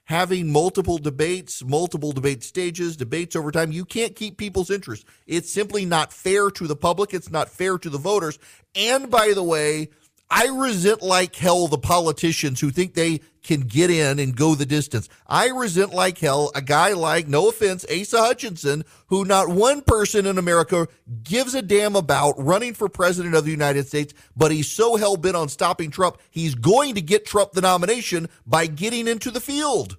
Having 0.06 0.52
multiple 0.52 0.98
debates, 0.98 1.64
multiple 1.64 2.12
debate 2.12 2.44
stages, 2.44 2.98
debates 2.98 3.36
over 3.36 3.52
time, 3.52 3.72
you 3.72 3.86
can't 3.86 4.16
keep 4.16 4.38
people's 4.38 4.70
interest. 4.70 5.06
It's 5.26 5.52
simply 5.52 5.86
not 5.86 6.12
fair 6.12 6.50
to 6.52 6.68
the 6.68 6.76
public. 6.76 7.14
It's 7.14 7.32
not 7.32 7.50
fair 7.50 7.78
to 7.78 7.90
the 7.90 7.98
voters. 7.98 8.38
And 8.76 9.10
by 9.10 9.34
the 9.34 9.44
way, 9.44 9.90
I 10.34 10.48
resent 10.48 11.02
like 11.02 11.36
hell 11.36 11.68
the 11.68 11.78
politicians 11.78 12.62
who 12.62 12.72
think 12.72 12.94
they 12.94 13.20
can 13.44 13.62
get 13.62 13.90
in 13.90 14.18
and 14.18 14.34
go 14.34 14.56
the 14.56 14.66
distance. 14.66 15.10
I 15.28 15.50
resent 15.50 15.94
like 15.94 16.18
hell 16.20 16.54
a 16.56 16.62
guy 16.62 16.94
like, 16.94 17.28
no 17.28 17.50
offense, 17.50 17.86
Asa 17.92 18.18
Hutchinson, 18.18 18.86
who 19.08 19.26
not 19.26 19.50
one 19.50 19.82
person 19.82 20.26
in 20.26 20.38
America 20.38 20.88
gives 21.22 21.54
a 21.54 21.62
damn 21.62 21.98
about 21.98 22.42
running 22.42 22.74
for 22.74 22.88
president 22.88 23.36
of 23.36 23.44
the 23.44 23.52
United 23.52 23.88
States, 23.88 24.14
but 24.34 24.54
he's 24.54 24.72
so 24.72 24.96
hell 24.96 25.18
bent 25.18 25.36
on 25.36 25.50
stopping 25.50 25.92
Trump, 25.92 26.18
he's 26.30 26.56
going 26.56 26.96
to 26.96 27.02
get 27.02 27.26
Trump 27.26 27.52
the 27.52 27.60
nomination 27.60 28.30
by 28.48 28.68
getting 28.68 29.10
into 29.10 29.32
the 29.32 29.42
field. 29.42 29.98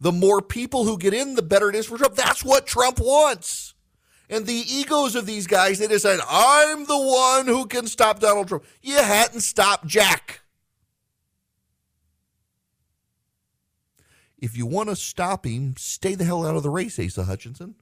The 0.00 0.12
more 0.12 0.42
people 0.42 0.84
who 0.84 0.96
get 0.96 1.12
in, 1.12 1.34
the 1.34 1.42
better 1.42 1.68
it 1.68 1.74
is 1.74 1.86
for 1.86 1.98
Trump. 1.98 2.14
That's 2.14 2.44
what 2.44 2.68
Trump 2.68 3.00
wants 3.00 3.73
and 4.28 4.46
the 4.46 4.64
egos 4.68 5.14
of 5.14 5.26
these 5.26 5.46
guys, 5.46 5.78
they 5.78 5.86
decide, 5.86 6.20
I'm 6.28 6.86
the 6.86 6.98
one 6.98 7.46
who 7.46 7.66
can 7.66 7.86
stop 7.86 8.20
Donald 8.20 8.48
Trump. 8.48 8.64
You 8.82 8.96
hadn't 8.96 9.40
stopped 9.40 9.86
Jack. 9.86 10.40
If 14.38 14.56
you 14.56 14.66
want 14.66 14.90
to 14.90 14.96
stop 14.96 15.46
him, 15.46 15.74
stay 15.78 16.14
the 16.14 16.24
hell 16.24 16.46
out 16.46 16.56
of 16.56 16.62
the 16.62 16.70
race, 16.70 16.98
Asa 16.98 17.24
Hutchinson. 17.24 17.76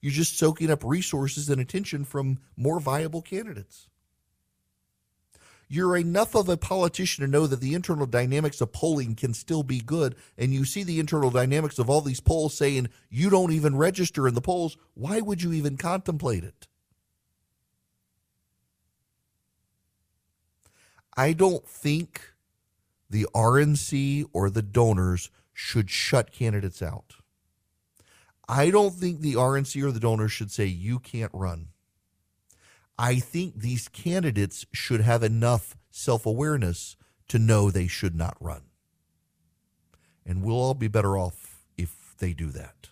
You're 0.00 0.12
just 0.12 0.38
soaking 0.38 0.70
up 0.70 0.84
resources 0.84 1.48
and 1.48 1.60
attention 1.60 2.04
from 2.04 2.38
more 2.56 2.78
viable 2.78 3.22
candidates. 3.22 3.88
You're 5.68 5.96
enough 5.96 6.34
of 6.36 6.48
a 6.48 6.56
politician 6.56 7.24
to 7.24 7.30
know 7.30 7.46
that 7.46 7.60
the 7.60 7.74
internal 7.74 8.06
dynamics 8.06 8.60
of 8.60 8.72
polling 8.72 9.16
can 9.16 9.34
still 9.34 9.64
be 9.64 9.80
good. 9.80 10.14
And 10.38 10.54
you 10.54 10.64
see 10.64 10.84
the 10.84 11.00
internal 11.00 11.30
dynamics 11.30 11.78
of 11.78 11.90
all 11.90 12.00
these 12.00 12.20
polls 12.20 12.54
saying 12.54 12.88
you 13.10 13.30
don't 13.30 13.52
even 13.52 13.76
register 13.76 14.28
in 14.28 14.34
the 14.34 14.40
polls. 14.40 14.76
Why 14.94 15.20
would 15.20 15.42
you 15.42 15.52
even 15.52 15.76
contemplate 15.76 16.44
it? 16.44 16.68
I 21.16 21.32
don't 21.32 21.66
think 21.66 22.34
the 23.10 23.26
RNC 23.34 24.26
or 24.32 24.50
the 24.50 24.62
donors 24.62 25.30
should 25.52 25.90
shut 25.90 26.30
candidates 26.30 26.82
out. 26.82 27.14
I 28.48 28.70
don't 28.70 28.94
think 28.94 29.20
the 29.20 29.34
RNC 29.34 29.82
or 29.82 29.90
the 29.90 29.98
donors 29.98 30.30
should 30.30 30.52
say 30.52 30.66
you 30.66 30.98
can't 30.98 31.32
run. 31.34 31.68
I 32.98 33.16
think 33.16 33.60
these 33.60 33.88
candidates 33.88 34.66
should 34.72 35.00
have 35.00 35.22
enough 35.22 35.76
self 35.90 36.26
awareness 36.26 36.96
to 37.28 37.38
know 37.38 37.70
they 37.70 37.86
should 37.86 38.14
not 38.14 38.36
run. 38.40 38.62
And 40.24 40.42
we'll 40.42 40.56
all 40.56 40.74
be 40.74 40.88
better 40.88 41.16
off 41.16 41.64
if 41.76 42.14
they 42.18 42.32
do 42.32 42.48
that. 42.48 42.88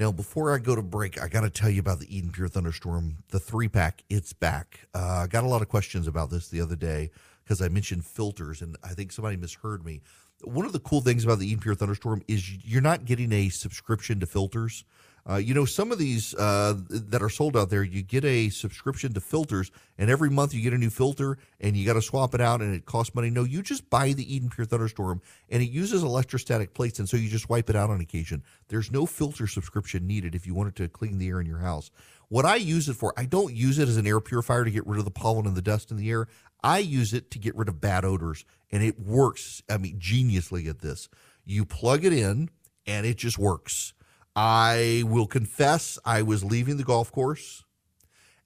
Now, 0.00 0.10
before 0.10 0.54
I 0.54 0.58
go 0.58 0.74
to 0.74 0.80
break, 0.80 1.20
I 1.20 1.28
got 1.28 1.42
to 1.42 1.50
tell 1.50 1.68
you 1.68 1.80
about 1.80 2.00
the 2.00 2.16
Eden 2.16 2.32
Pure 2.32 2.48
Thunderstorm, 2.48 3.18
the 3.28 3.38
three 3.38 3.68
pack. 3.68 4.02
It's 4.08 4.32
back. 4.32 4.88
Uh, 4.94 5.24
I 5.24 5.26
got 5.26 5.44
a 5.44 5.46
lot 5.46 5.60
of 5.60 5.68
questions 5.68 6.06
about 6.08 6.30
this 6.30 6.48
the 6.48 6.62
other 6.62 6.74
day 6.74 7.10
because 7.44 7.60
I 7.60 7.68
mentioned 7.68 8.06
filters, 8.06 8.62
and 8.62 8.78
I 8.82 8.94
think 8.94 9.12
somebody 9.12 9.36
misheard 9.36 9.84
me. 9.84 10.00
One 10.42 10.64
of 10.64 10.72
the 10.72 10.80
cool 10.80 11.02
things 11.02 11.22
about 11.22 11.38
the 11.38 11.46
Eden 11.46 11.60
Pure 11.60 11.74
Thunderstorm 11.74 12.22
is 12.26 12.50
you're 12.64 12.80
not 12.80 13.04
getting 13.04 13.30
a 13.30 13.50
subscription 13.50 14.20
to 14.20 14.26
filters. 14.26 14.84
Uh, 15.28 15.36
you 15.36 15.54
know, 15.54 15.64
some 15.64 15.92
of 15.92 15.98
these 15.98 16.34
uh, 16.34 16.74
that 16.88 17.22
are 17.22 17.28
sold 17.28 17.56
out 17.56 17.70
there, 17.70 17.82
you 17.82 18.02
get 18.02 18.24
a 18.24 18.48
subscription 18.48 19.12
to 19.12 19.20
filters, 19.20 19.70
and 19.98 20.10
every 20.10 20.30
month 20.30 20.54
you 20.54 20.62
get 20.62 20.72
a 20.72 20.78
new 20.78 20.90
filter, 20.90 21.38
and 21.60 21.76
you 21.76 21.84
got 21.84 21.94
to 21.94 22.02
swap 22.02 22.34
it 22.34 22.40
out, 22.40 22.60
and 22.60 22.74
it 22.74 22.86
costs 22.86 23.14
money. 23.14 23.30
No, 23.30 23.44
you 23.44 23.62
just 23.62 23.88
buy 23.90 24.12
the 24.12 24.34
Eden 24.34 24.50
Pure 24.50 24.66
Thunderstorm, 24.66 25.20
and 25.48 25.62
it 25.62 25.70
uses 25.70 26.02
electrostatic 26.02 26.74
plates, 26.74 26.98
and 26.98 27.08
so 27.08 27.16
you 27.16 27.28
just 27.28 27.48
wipe 27.48 27.68
it 27.68 27.76
out 27.76 27.90
on 27.90 28.00
occasion. 28.00 28.42
There's 28.68 28.90
no 28.90 29.06
filter 29.06 29.46
subscription 29.46 30.06
needed 30.06 30.34
if 30.34 30.46
you 30.46 30.54
wanted 30.54 30.76
to 30.76 30.88
clean 30.88 31.18
the 31.18 31.28
air 31.28 31.40
in 31.40 31.46
your 31.46 31.58
house. 31.58 31.90
What 32.28 32.44
I 32.44 32.56
use 32.56 32.88
it 32.88 32.94
for, 32.94 33.12
I 33.16 33.24
don't 33.24 33.54
use 33.54 33.78
it 33.78 33.88
as 33.88 33.96
an 33.96 34.06
air 34.06 34.20
purifier 34.20 34.64
to 34.64 34.70
get 34.70 34.86
rid 34.86 34.98
of 34.98 35.04
the 35.04 35.10
pollen 35.10 35.46
and 35.46 35.56
the 35.56 35.62
dust 35.62 35.90
in 35.90 35.96
the 35.96 36.10
air. 36.10 36.28
I 36.62 36.78
use 36.78 37.12
it 37.12 37.30
to 37.32 37.38
get 37.38 37.56
rid 37.56 37.68
of 37.68 37.80
bad 37.80 38.04
odors, 38.04 38.44
and 38.70 38.82
it 38.82 38.98
works. 39.00 39.62
I 39.68 39.78
mean, 39.78 39.98
geniusly 39.98 40.68
at 40.68 40.80
this. 40.80 41.08
You 41.44 41.64
plug 41.64 42.04
it 42.04 42.12
in, 42.12 42.50
and 42.86 43.04
it 43.04 43.16
just 43.16 43.38
works 43.38 43.94
I 44.42 45.02
will 45.06 45.26
confess 45.26 45.98
I 46.02 46.22
was 46.22 46.42
leaving 46.42 46.78
the 46.78 46.82
golf 46.82 47.12
course 47.12 47.62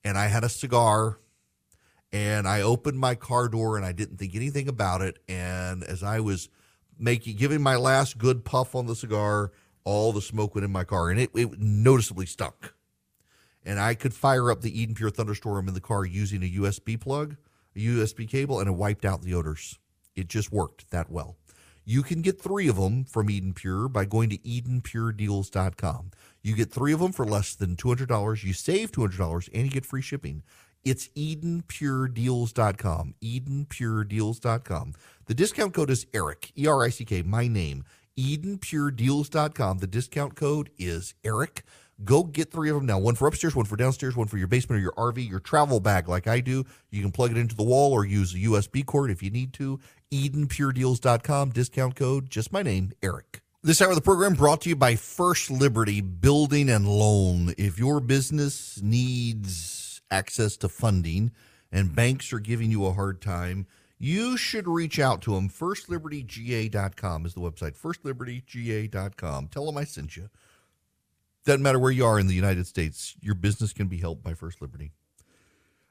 and 0.03 0.19
I 0.19 0.27
had 0.27 0.43
a 0.43 0.49
cigar 0.49 1.21
and 2.13 2.49
I 2.49 2.63
opened 2.63 2.99
my 2.99 3.15
car 3.15 3.49
door 3.49 3.77
and 3.77 3.87
I 3.87 3.93
didn't 3.93 4.17
think 4.17 4.35
anything 4.35 4.67
about 4.67 5.03
it. 5.03 5.21
And 5.29 5.85
as 5.85 6.03
I 6.03 6.19
was 6.19 6.49
making 6.99 7.37
giving 7.37 7.63
my 7.63 7.77
last 7.77 8.19
good 8.19 8.45
puff 8.45 8.75
on 8.75 8.87
the 8.87 8.97
cigar, 8.97 9.53
all 9.85 10.13
the 10.13 10.21
smoke 10.21 10.57
went 10.57 10.65
in 10.65 10.73
my 10.73 10.83
car 10.83 11.11
and 11.11 11.21
it, 11.21 11.31
it 11.33 11.61
noticeably 11.61 12.27
stunk. 12.27 12.75
And 13.65 13.79
I 13.79 13.95
could 13.95 14.15
fire 14.15 14.51
up 14.51 14.63
the 14.63 14.77
Eden 14.77 14.97
Pure 14.97 15.11
Thunderstorm 15.11 15.69
in 15.69 15.75
the 15.75 15.81
car 15.81 16.05
using 16.05 16.43
a 16.43 16.51
USB 16.59 16.99
plug, 16.99 17.37
a 17.77 17.79
USB 17.79 18.29
cable, 18.29 18.59
and 18.59 18.69
it 18.69 18.73
wiped 18.73 19.05
out 19.05 19.23
the 19.23 19.35
odors. 19.35 19.79
It 20.17 20.27
just 20.27 20.51
worked 20.51 20.91
that 20.91 21.09
well. 21.09 21.37
You 21.85 22.03
can 22.03 22.23
get 22.23 22.41
three 22.41 22.67
of 22.69 22.77
them 22.77 23.05
from 23.05 23.29
Eden 23.29 23.53
Pure 23.53 23.89
by 23.89 24.07
going 24.07 24.31
to 24.31 24.39
EdenPureDeals.com. 24.39 26.13
You 26.43 26.55
get 26.55 26.71
three 26.71 26.95
of 26.95 27.01
them 27.01 27.13
for 27.13 27.27
less 27.27 27.55
than 27.55 27.77
$200. 27.77 28.43
You 28.43 28.55
save 28.55 28.91
$200 28.91 29.51
and 29.53 29.67
you 29.67 29.71
get 29.71 29.85
free 29.85 30.01
shipping. 30.01 30.43
It's 30.83 31.09
EdenPureDeals.com. 31.09 33.15
EdenPureDeals.com. 33.23 34.95
The 35.27 35.35
discount 35.35 35.75
code 35.75 35.91
is 35.91 36.07
ERICK, 36.13 36.53
E 36.59 36.67
R 36.67 36.85
I 36.85 36.89
C 36.91 37.05
K, 37.05 37.21
my 37.23 37.47
name. 37.49 37.85
EdenPureDeals.com. 38.19 39.79
The 39.79 39.87
discount 39.87 40.35
code 40.37 40.71
is 40.79 41.15
ERICK. 41.25 41.65
Go 42.03 42.25
get 42.25 42.51
three 42.51 42.71
of 42.71 42.77
them 42.77 42.87
now. 42.87 42.99
One 42.99 43.15
for 43.15 43.29
upstairs, 43.29 43.55
one 43.55 43.67
for 43.67 43.77
downstairs, 43.77 44.17
one 44.17 44.27
for 44.27 44.37
your 44.37 44.49
basement 44.49 44.81
or 44.81 44.83
your 44.83 44.93
RV, 44.93 45.29
your 45.29 45.39
travel 45.39 45.79
bag, 45.79 46.09
like 46.09 46.27
I 46.27 46.41
do. 46.41 46.65
You 46.91 47.03
can 47.03 47.13
plug 47.13 47.31
it 47.31 47.37
into 47.37 47.55
the 47.55 47.63
wall 47.63 47.93
or 47.93 48.05
use 48.05 48.35
a 48.35 48.39
USB 48.39 48.85
cord 48.85 49.13
if 49.13 49.23
you 49.23 49.31
need 49.31 49.53
to. 49.55 49.79
EdenPureDeals.com, 50.15 51.51
discount 51.51 51.97
code, 51.97 52.31
just 52.31 52.53
my 52.53 52.63
name, 52.63 52.93
Erick. 53.03 53.43
This 53.65 53.83
hour 53.83 53.89
of 53.89 53.97
the 53.97 54.03
program 54.03 54.35
brought 54.35 54.61
to 54.61 54.69
you 54.69 54.77
by 54.77 54.95
First 54.95 55.51
Liberty 55.51 56.01
Building 56.01 56.71
and 56.71 56.87
Loan. 56.87 57.55
If 57.59 57.79
your 57.79 57.99
business 57.99 58.81
needs 58.81 60.01
access 60.11 60.57
to 60.59 60.69
funding 60.69 61.33
and 61.73 61.97
banks 61.97 62.33
are 62.33 62.39
giving 62.39 62.71
you 62.71 62.87
a 62.87 62.93
hard 62.93 63.21
time, 63.21 63.67
you 63.99 64.37
should 64.37 64.69
reach 64.69 65.01
out 65.01 65.23
to 65.23 65.35
them. 65.35 65.49
FirstLibertyGA.com 65.49 67.27
is 67.27 67.35
the 67.35 67.41
website. 67.41 67.77
FirstLibertyGA.com. 67.77 69.49
Tell 69.49 69.67
them 69.67 69.79
I 69.79 69.85
sent 69.85 70.17
you. 70.17 70.29
Doesn't 71.45 71.63
matter 71.63 71.79
where 71.79 71.91
you 71.91 72.07
are 72.07 72.21
in 72.21 72.27
the 72.29 72.35
United 72.35 72.67
States, 72.67 73.17
your 73.21 73.35
business 73.35 73.73
can 73.73 73.89
be 73.89 73.99
helped 73.99 74.23
by 74.23 74.35
First 74.35 74.63
Liberty. 74.63 74.93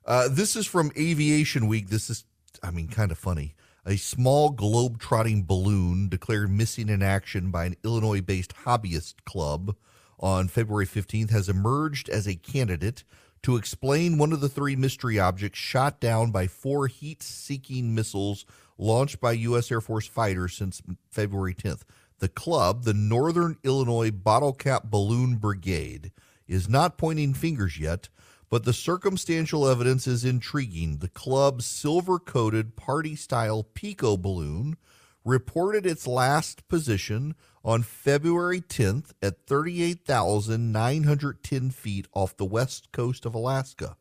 Uh, 0.05 0.27
this 0.29 0.55
is 0.55 0.65
from 0.65 0.91
Aviation 0.97 1.67
Week. 1.67 1.89
This 1.89 2.09
is, 2.09 2.23
I 2.61 2.71
mean, 2.71 2.87
kind 2.87 3.11
of 3.11 3.17
funny. 3.17 3.55
A 3.85 3.97
small 3.97 4.49
globe 4.49 4.97
trotting 4.97 5.43
balloon 5.43 6.07
declared 6.07 6.49
missing 6.49 6.87
in 6.87 7.01
action 7.01 7.51
by 7.51 7.65
an 7.65 7.75
Illinois 7.83 8.21
based 8.21 8.53
hobbyist 8.63 9.15
club 9.25 9.75
on 10.17 10.47
February 10.47 10.85
15th 10.85 11.31
has 11.31 11.49
emerged 11.49 12.07
as 12.07 12.25
a 12.25 12.35
candidate 12.35 13.03
to 13.41 13.57
explain 13.57 14.17
one 14.17 14.31
of 14.31 14.39
the 14.39 14.47
three 14.47 14.77
mystery 14.77 15.19
objects 15.19 15.59
shot 15.59 15.99
down 15.99 16.31
by 16.31 16.47
four 16.47 16.87
heat 16.87 17.21
seeking 17.21 17.93
missiles 17.93 18.45
launched 18.77 19.19
by 19.19 19.33
U.S. 19.33 19.69
Air 19.69 19.81
Force 19.81 20.07
fighters 20.07 20.55
since 20.55 20.81
February 21.11 21.53
10th. 21.53 21.81
The 22.19 22.29
club, 22.29 22.85
the 22.85 22.93
Northern 22.93 23.57
Illinois 23.65 24.11
Bottle 24.11 24.53
Cap 24.53 24.83
Balloon 24.85 25.35
Brigade, 25.35 26.13
is 26.47 26.69
not 26.69 26.97
pointing 26.97 27.33
fingers 27.33 27.77
yet, 27.77 28.07
but 28.53 28.65
the 28.65 28.71
circumstantial 28.71 29.67
evidence 29.67 30.05
is 30.05 30.23
intriguing. 30.23 30.97
The 30.97 31.07
club's 31.07 31.65
silver 31.65 32.19
coated 32.19 32.75
party 32.75 33.15
style 33.15 33.63
Pico 33.63 34.15
balloon 34.15 34.77
reported 35.25 35.87
its 35.87 36.05
last 36.05 36.67
position 36.67 37.33
on 37.65 37.81
February 37.81 38.61
10th 38.61 39.13
at 39.23 39.47
38,910 39.47 41.71
feet 41.71 42.07
off 42.13 42.37
the 42.37 42.45
west 42.45 42.91
coast 42.91 43.25
of 43.25 43.33
Alaska. 43.33 43.97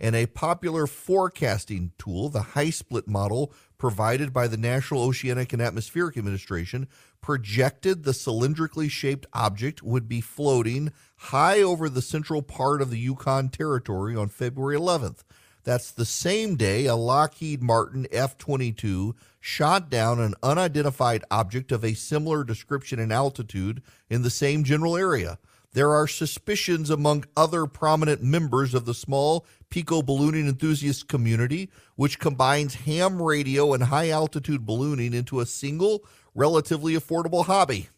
And 0.00 0.16
a 0.16 0.24
popular 0.24 0.86
forecasting 0.86 1.92
tool, 1.98 2.30
the 2.30 2.54
HYSPLIT 2.54 3.06
model 3.06 3.52
provided 3.80 4.30
by 4.32 4.46
the 4.46 4.58
National 4.58 5.02
Oceanic 5.02 5.54
and 5.54 5.62
Atmospheric 5.62 6.16
Administration, 6.18 6.86
projected 7.22 8.04
the 8.04 8.12
cylindrically 8.12 8.90
shaped 8.90 9.26
object 9.32 9.82
would 9.82 10.06
be 10.06 10.20
floating 10.20 10.92
high 11.16 11.62
over 11.62 11.88
the 11.88 12.02
central 12.02 12.42
part 12.42 12.82
of 12.82 12.90
the 12.90 12.98
Yukon 12.98 13.48
Territory 13.48 14.14
on 14.14 14.28
February 14.28 14.76
11th. 14.76 15.24
That's 15.64 15.90
the 15.90 16.04
same 16.04 16.56
day 16.56 16.86
a 16.86 16.94
Lockheed 16.94 17.62
Martin 17.62 18.06
F 18.12 18.36
22 18.36 19.14
shot 19.40 19.90
down 19.90 20.20
an 20.20 20.34
unidentified 20.42 21.24
object 21.30 21.72
of 21.72 21.82
a 21.82 21.94
similar 21.94 22.44
description 22.44 22.98
and 22.98 23.12
altitude 23.12 23.82
in 24.10 24.22
the 24.22 24.30
same 24.30 24.62
general 24.62 24.96
area. 24.96 25.38
There 25.72 25.94
are 25.94 26.08
suspicions 26.08 26.90
among 26.90 27.26
other 27.36 27.66
prominent 27.66 28.22
members 28.22 28.74
of 28.74 28.86
the 28.86 28.94
small 28.94 29.46
Pico 29.68 30.02
ballooning 30.02 30.48
enthusiast 30.48 31.06
community, 31.06 31.70
which 31.94 32.18
combines 32.18 32.74
ham 32.74 33.22
radio 33.22 33.72
and 33.72 33.84
high 33.84 34.10
altitude 34.10 34.66
ballooning 34.66 35.14
into 35.14 35.38
a 35.38 35.46
single, 35.46 36.04
relatively 36.34 36.94
affordable 36.94 37.46
hobby. 37.46 37.88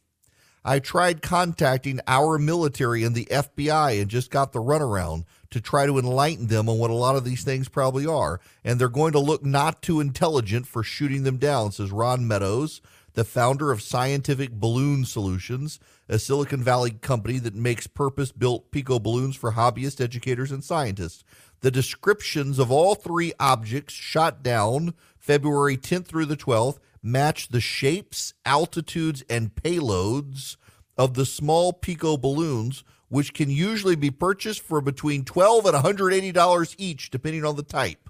I 0.64 0.78
tried 0.78 1.22
contacting 1.22 2.00
our 2.06 2.38
military 2.38 3.02
and 3.02 3.16
the 3.16 3.24
FBI 3.24 4.00
and 4.00 4.10
just 4.10 4.30
got 4.30 4.52
the 4.52 4.60
runaround 4.60 5.24
to 5.50 5.60
try 5.60 5.86
to 5.86 5.98
enlighten 5.98 6.46
them 6.46 6.68
on 6.68 6.78
what 6.78 6.90
a 6.90 6.94
lot 6.94 7.16
of 7.16 7.24
these 7.24 7.42
things 7.42 7.68
probably 7.68 8.06
are. 8.06 8.38
And 8.62 8.78
they're 8.78 8.88
going 8.88 9.12
to 9.12 9.18
look 9.18 9.44
not 9.44 9.82
too 9.82 9.98
intelligent 9.98 10.66
for 10.66 10.84
shooting 10.84 11.24
them 11.24 11.38
down, 11.38 11.72
says 11.72 11.90
Ron 11.90 12.28
Meadows, 12.28 12.80
the 13.14 13.24
founder 13.24 13.72
of 13.72 13.82
Scientific 13.82 14.52
Balloon 14.52 15.04
Solutions, 15.04 15.80
a 16.08 16.18
Silicon 16.18 16.62
Valley 16.62 16.90
company 16.90 17.38
that 17.38 17.54
makes 17.54 17.86
purpose 17.86 18.32
built 18.32 18.70
Pico 18.70 18.98
balloons 18.98 19.36
for 19.36 19.52
hobbyists, 19.52 20.00
educators, 20.00 20.50
and 20.50 20.62
scientists. 20.62 21.24
The 21.60 21.70
descriptions 21.70 22.58
of 22.58 22.70
all 22.70 22.94
three 22.94 23.32
objects 23.38 23.94
shot 23.94 24.42
down 24.42 24.94
February 25.18 25.76
10th 25.76 26.06
through 26.06 26.26
the 26.26 26.36
12th 26.36 26.78
match 27.02 27.48
the 27.48 27.60
shapes, 27.60 28.34
altitudes, 28.44 29.24
and 29.28 29.54
payloads 29.54 30.56
of 30.96 31.14
the 31.14 31.26
small 31.26 31.72
Pico 31.72 32.16
balloons, 32.16 32.84
which 33.08 33.34
can 33.34 33.50
usually 33.50 33.96
be 33.96 34.10
purchased 34.10 34.60
for 34.60 34.80
between 34.80 35.24
12 35.24 35.66
and 35.66 35.76
$180 35.76 36.74
each, 36.78 37.10
depending 37.10 37.44
on 37.44 37.56
the 37.56 37.62
type. 37.62 38.08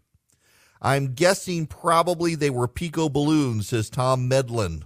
I'm 0.80 1.14
guessing 1.14 1.66
probably 1.66 2.34
they 2.34 2.50
were 2.50 2.68
Pico 2.68 3.08
balloons, 3.08 3.68
says 3.68 3.88
Tom 3.88 4.28
Medlin. 4.28 4.84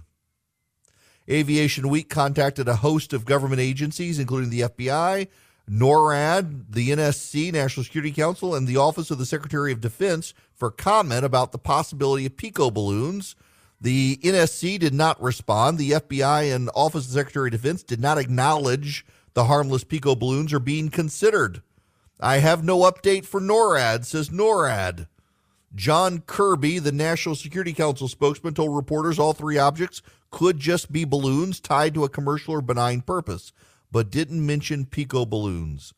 Aviation 1.29 1.89
Week 1.89 2.09
contacted 2.09 2.67
a 2.67 2.77
host 2.77 3.13
of 3.13 3.25
government 3.25 3.61
agencies, 3.61 4.19
including 4.19 4.49
the 4.49 4.61
FBI, 4.61 5.27
NORAD, 5.69 6.65
the 6.69 6.89
NSC, 6.89 7.51
National 7.51 7.83
Security 7.83 8.11
Council, 8.11 8.55
and 8.55 8.67
the 8.67 8.77
Office 8.77 9.11
of 9.11 9.17
the 9.17 9.25
Secretary 9.25 9.71
of 9.71 9.81
Defense 9.81 10.33
for 10.53 10.71
comment 10.71 11.25
about 11.25 11.51
the 11.51 11.57
possibility 11.57 12.25
of 12.25 12.37
Pico 12.37 12.71
balloons 12.71 13.35
the 13.79 14.17
NSC 14.23 14.79
did 14.79 14.93
not 14.93 15.21
respond. 15.21 15.77
The 15.77 15.91
FBI 15.91 16.53
and 16.53 16.69
Office 16.73 17.05
of 17.05 17.11
the 17.11 17.19
Secretary 17.19 17.47
of 17.49 17.51
Defense 17.51 17.83
did 17.83 17.99
not 17.99 18.17
acknowledge 18.17 19.05
the 19.33 19.45
harmless 19.45 19.83
Pico 19.83 20.15
balloons 20.15 20.51
are 20.53 20.59
being 20.59 20.89
considered. 20.89 21.61
I 22.19 22.37
have 22.37 22.63
no 22.63 22.79
update 22.79 23.25
for 23.25 23.39
NORAD, 23.39 24.05
says 24.05 24.29
NORAD. 24.29 25.07
John 25.75 26.21
Kirby, 26.21 26.79
the 26.79 26.91
National 26.91 27.35
Security 27.35 27.73
Council 27.73 28.07
spokesman, 28.07 28.55
told 28.55 28.75
reporters 28.75 29.19
all 29.19 29.33
three 29.33 29.59
objects 29.59 30.01
could 30.31 30.59
just 30.59 30.91
be 30.91 31.05
balloons 31.05 31.59
tied 31.59 31.93
to 31.93 32.03
a 32.03 32.09
commercial 32.09 32.55
or 32.55 32.61
benign 32.61 33.01
purpose, 33.01 33.53
but 33.91 34.09
didn't 34.09 34.45
mention 34.45 34.85
Pico 34.85 35.25
balloons. 35.25 35.93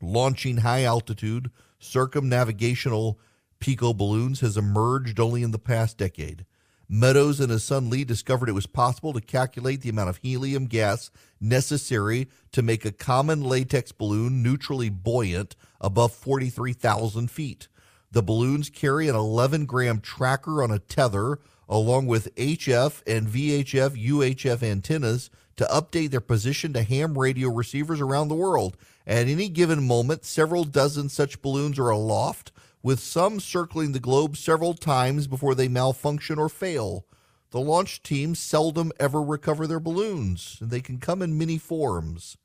Launching 0.00 0.58
high 0.58 0.84
altitude 0.84 1.50
circumnavigational 1.80 3.16
Pico 3.60 3.92
balloons 3.92 4.40
has 4.40 4.56
emerged 4.56 5.20
only 5.20 5.42
in 5.42 5.52
the 5.52 5.58
past 5.58 5.96
decade. 5.96 6.44
Meadows 6.88 7.40
and 7.40 7.50
his 7.50 7.64
son 7.64 7.88
Lee 7.88 8.04
discovered 8.04 8.48
it 8.48 8.52
was 8.52 8.66
possible 8.66 9.12
to 9.12 9.20
calculate 9.20 9.80
the 9.80 9.88
amount 9.88 10.10
of 10.10 10.18
helium 10.18 10.66
gas 10.66 11.10
necessary 11.40 12.28
to 12.50 12.60
make 12.60 12.84
a 12.84 12.92
common 12.92 13.42
latex 13.42 13.92
balloon 13.92 14.42
neutrally 14.42 14.90
buoyant 14.90 15.56
above 15.80 16.12
43,000 16.12 17.30
feet. 17.30 17.68
The 18.10 18.22
balloons 18.22 18.68
carry 18.68 19.08
an 19.08 19.16
11 19.16 19.64
gram 19.64 20.00
tracker 20.00 20.62
on 20.62 20.70
a 20.70 20.78
tether, 20.78 21.38
along 21.72 22.04
with 22.06 22.34
HF 22.36 23.02
and 23.06 23.26
VHF 23.26 23.96
UHF 24.06 24.62
antennas 24.62 25.30
to 25.56 25.64
update 25.64 26.10
their 26.10 26.20
position 26.20 26.74
to 26.74 26.82
ham 26.82 27.18
radio 27.18 27.48
receivers 27.48 27.98
around 27.98 28.28
the 28.28 28.34
world. 28.34 28.76
At 29.06 29.26
any 29.26 29.48
given 29.48 29.86
moment, 29.86 30.26
several 30.26 30.64
dozen 30.64 31.08
such 31.08 31.40
balloons 31.40 31.78
are 31.78 31.88
aloft 31.88 32.52
with 32.82 33.00
some 33.00 33.40
circling 33.40 33.92
the 33.92 34.00
globe 34.00 34.36
several 34.36 34.74
times 34.74 35.26
before 35.26 35.54
they 35.54 35.66
malfunction 35.66 36.38
or 36.38 36.50
fail. 36.50 37.06
The 37.52 37.60
launch 37.60 38.02
teams 38.02 38.38
seldom 38.38 38.92
ever 39.00 39.22
recover 39.22 39.66
their 39.66 39.80
balloons, 39.80 40.58
and 40.60 40.70
they 40.70 40.82
can 40.82 40.98
come 40.98 41.22
in 41.22 41.38
many 41.38 41.56
forms. 41.56 42.36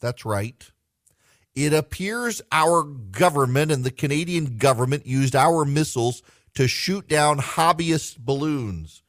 That's 0.00 0.24
right. 0.24 0.70
It 1.54 1.74
appears 1.74 2.40
our 2.50 2.82
government 2.82 3.72
and 3.72 3.84
the 3.84 3.90
Canadian 3.90 4.56
government 4.56 5.06
used 5.06 5.36
our 5.36 5.66
missiles 5.66 6.22
to 6.54 6.68
shoot 6.68 7.08
down 7.08 7.38
hobbyist 7.38 8.18
balloons. 8.18 9.02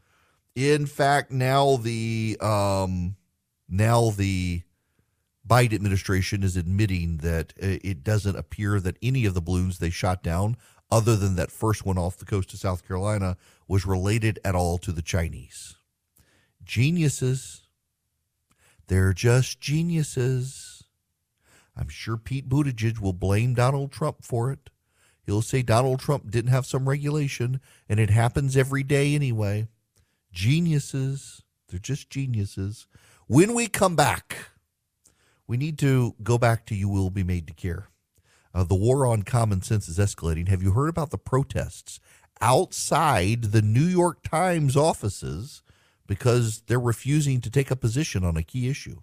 In 0.56 0.86
fact, 0.86 1.32
now 1.32 1.78
the 1.78 2.38
um, 2.40 3.16
now 3.68 4.12
the 4.12 4.62
Biden 5.48 5.74
administration 5.74 6.44
is 6.44 6.56
admitting 6.56 7.18
that 7.18 7.54
uh, 7.62 7.78
it 7.84 8.04
doesn't 8.04 8.38
appear 8.38 8.80
that 8.80 8.98
any 9.02 9.26
of 9.26 9.34
the 9.34 9.42
balloons 9.42 9.80
they 9.80 9.90
shot 9.90 10.24
down, 10.24 10.56
other 10.92 11.16
than 11.16 11.36
that 11.36 11.52
first 11.52 11.86
one 11.86 11.98
off 11.98 12.18
the 12.18 12.26
coast 12.26 12.54
of 12.54 12.60
South 12.60 12.88
Carolina, 12.88 13.36
was 13.68 13.86
related 13.86 14.40
at 14.46 14.56
all 14.56 14.78
to 14.78 14.92
the 14.92 15.02
Chinese. 15.02 15.76
Geniuses. 16.64 17.62
They're 18.88 19.14
just 19.14 19.60
geniuses. 19.60 20.84
I'm 21.76 21.90
sure 21.90 22.18
Pete 22.18 22.48
Buttigieg 22.48 23.00
will 23.00 23.14
blame 23.14 23.54
Donald 23.54 23.92
Trump 23.92 24.24
for 24.24 24.52
it. 24.52 24.70
He'll 25.26 25.42
say 25.42 25.62
Donald 25.62 26.00
Trump 26.00 26.30
didn't 26.30 26.52
have 26.52 26.66
some 26.66 26.88
regulation, 26.88 27.62
and 27.88 28.00
it 28.00 28.10
happens 28.10 28.58
every 28.58 28.84
day 28.84 29.16
anyway. 29.16 29.68
Geniuses. 30.32 31.44
They're 31.70 31.80
just 31.80 32.10
geniuses. 32.10 32.88
When 33.28 33.54
we 33.54 33.68
come 33.68 33.96
back, 33.96 34.50
we 35.48 35.58
need 35.58 35.80
to 35.80 36.16
go 36.22 36.38
back 36.38 36.66
to 36.68 36.76
You 36.76 36.90
Will 36.90 37.10
Be 37.10 37.24
Made 37.24 37.48
to 37.48 37.54
Care. 37.54 37.88
Uh, 38.54 38.64
the 38.64 38.76
war 38.76 39.06
on 39.06 39.24
common 39.24 39.62
sense 39.62 39.88
is 39.88 39.98
escalating. 39.98 40.48
Have 40.48 40.62
you 40.62 40.72
heard 40.72 40.90
about 40.90 41.10
the 41.10 41.18
protests 41.18 42.00
outside 42.42 43.46
the 43.46 43.62
New 43.62 43.86
York 43.86 44.22
Times 44.24 44.76
offices 44.76 45.64
because 46.06 46.62
they're 46.68 46.80
refusing 46.80 47.40
to 47.42 47.50
take 47.50 47.72
a 47.72 47.76
position 47.76 48.24
on 48.24 48.38
a 48.38 48.44
key 48.44 48.70
issue? 48.70 49.02